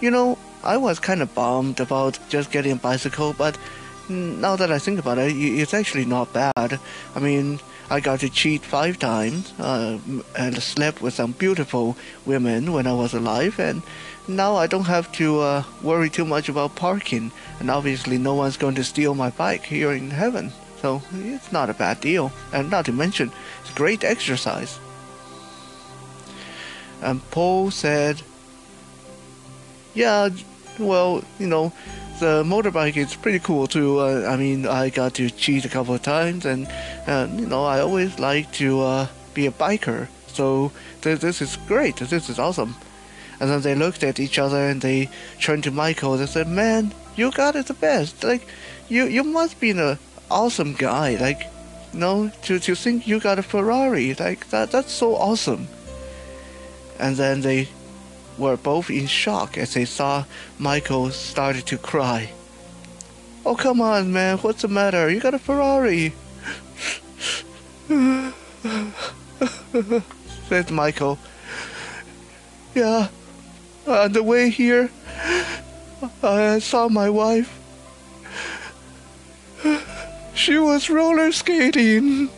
[0.00, 3.58] You know, I was kind of bummed about just getting a bicycle, but
[4.08, 6.80] now that I think about it, it's actually not bad.
[7.14, 7.60] I mean,
[7.90, 9.98] I got to cheat five times uh,
[10.36, 13.82] and slept with some beautiful women when I was alive, and
[14.28, 17.32] now I don't have to uh, worry too much about parking.
[17.60, 20.52] And obviously, no one's going to steal my bike here in heaven.
[20.82, 22.30] So it's not a bad deal.
[22.52, 23.32] And not to mention,
[23.62, 24.78] it's great exercise.
[27.00, 28.22] And Paul said,
[29.94, 30.28] Yeah,
[30.78, 31.72] well, you know,
[32.18, 34.00] the motorbike is pretty cool too.
[34.00, 36.66] Uh, I mean, I got to cheat a couple of times, and
[37.06, 40.08] uh, you know, I always like to uh, be a biker.
[40.28, 41.96] So th- this is great.
[41.96, 42.76] This is awesome.
[43.40, 45.08] And then they looked at each other and they
[45.40, 46.16] turned to Michael.
[46.16, 48.24] They said, "Man, you got it the best.
[48.24, 48.46] Like,
[48.88, 49.98] you you must be an
[50.30, 51.16] awesome guy.
[51.16, 51.46] Like,
[51.92, 54.14] you know, to to think you got a Ferrari.
[54.14, 55.68] Like that that's so awesome."
[56.98, 57.68] And then they
[58.38, 60.24] were both in shock as they saw
[60.58, 62.30] Michael started to cry.
[63.44, 64.38] Oh, come on, man.
[64.38, 65.10] What's the matter?
[65.10, 66.12] You got a Ferrari.
[70.48, 71.18] said Michael.
[72.74, 73.08] Yeah.
[73.86, 74.90] On the way here,
[76.22, 77.58] I saw my wife.
[80.34, 82.30] She was roller skating.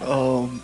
[0.00, 0.60] oh,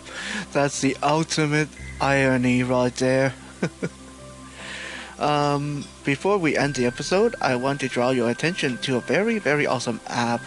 [0.51, 1.69] that's the ultimate
[1.99, 3.33] irony right there.
[5.19, 9.39] um, before we end the episode, I want to draw your attention to a very,
[9.39, 10.41] very awesome app.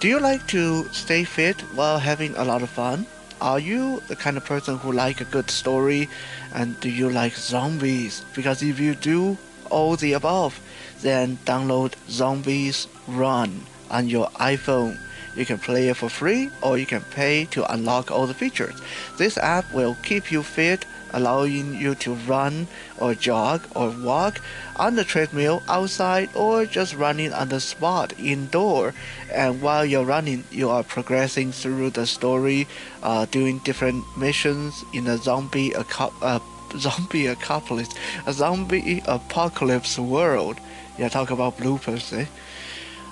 [0.00, 3.06] Do you like to stay fit while having a lot of fun?
[3.40, 6.08] Are you the kind of person who like a good story?
[6.54, 8.24] And do you like zombies?
[8.34, 9.36] Because if you do
[9.70, 10.60] all the above,
[11.02, 14.98] then download Zombies Run on your iPhone.
[15.38, 18.74] You can play it for free or you can pay to unlock all the features.
[19.18, 22.66] This app will keep you fit, allowing you to run
[22.98, 24.40] or jog or walk
[24.74, 28.94] on the treadmill outside or just running on the spot indoor.
[29.32, 32.66] And while you're running, you are progressing through the story,
[33.04, 36.40] uh, doing different missions in a zombie aco- uh,
[36.76, 37.94] zombie apocalypse,
[38.26, 40.58] a zombie apocalypse world.
[40.98, 42.26] Yeah, talk about bloopers, eh?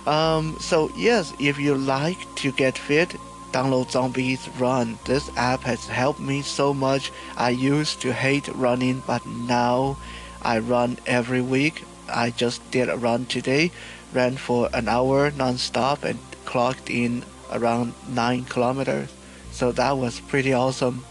[0.07, 3.17] Um, so yes, if you like to get fit,
[3.53, 4.99] download Zombies Run.
[5.05, 7.11] This app has helped me so much.
[7.37, 9.97] I used to hate running, but now
[10.43, 11.83] I run every week.
[12.09, 13.73] I just did a run today,
[14.13, 19.09] ran for an hour non-stop and clocked in around nine kilometers.
[19.51, 21.05] So that was pretty awesome.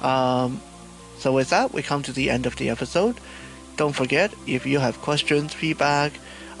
[0.00, 0.60] Um,
[1.18, 3.20] so with that, we come to the end of the episode.
[3.76, 6.12] Don't forget, if you have questions, feedback,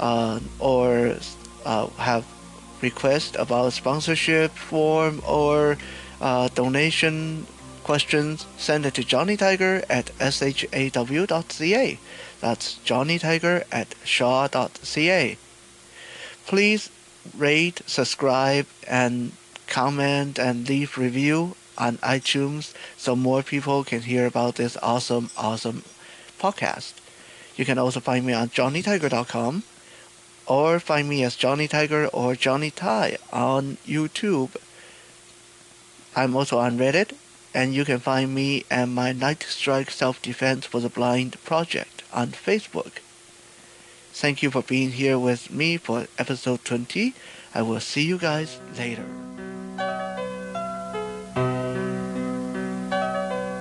[0.02, 1.16] uh, or
[1.64, 2.26] uh, have
[2.82, 5.78] requests about sponsorship form or
[6.20, 7.46] uh, donation
[7.84, 11.98] questions, send it to Johnny Tiger at shaw.ca.
[12.40, 15.36] That's Johnny Tiger at shaw.ca.
[16.46, 16.90] Please
[17.36, 19.32] rate, subscribe, and
[19.68, 25.84] comment and leave review on iTunes so more people can hear about this awesome, awesome
[26.40, 26.94] podcast.
[27.56, 29.62] You can also find me on johnnytiger.com
[30.46, 34.56] or find me as Johnny Tiger or Johnny Tai on YouTube.
[36.14, 37.14] I'm also on Reddit,
[37.54, 42.02] and you can find me and my Night Strike Self Defense for the Blind project
[42.12, 43.00] on Facebook.
[44.12, 47.14] Thank you for being here with me for episode 20.
[47.54, 49.06] I will see you guys later.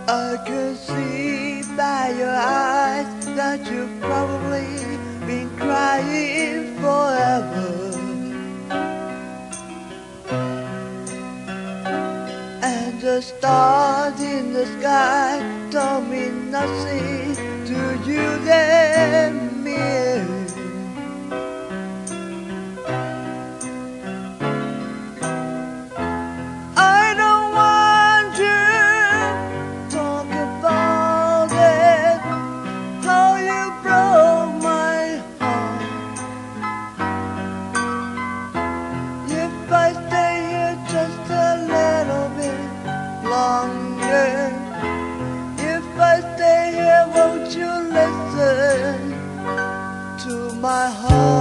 [0.08, 5.01] I can see by your eyes that you've probably
[5.64, 7.70] crying forever.
[12.64, 15.40] And the stars in the sky
[15.70, 17.36] don't mean nothing
[17.70, 19.32] to you, they
[19.66, 20.41] mean
[50.72, 51.41] my heart.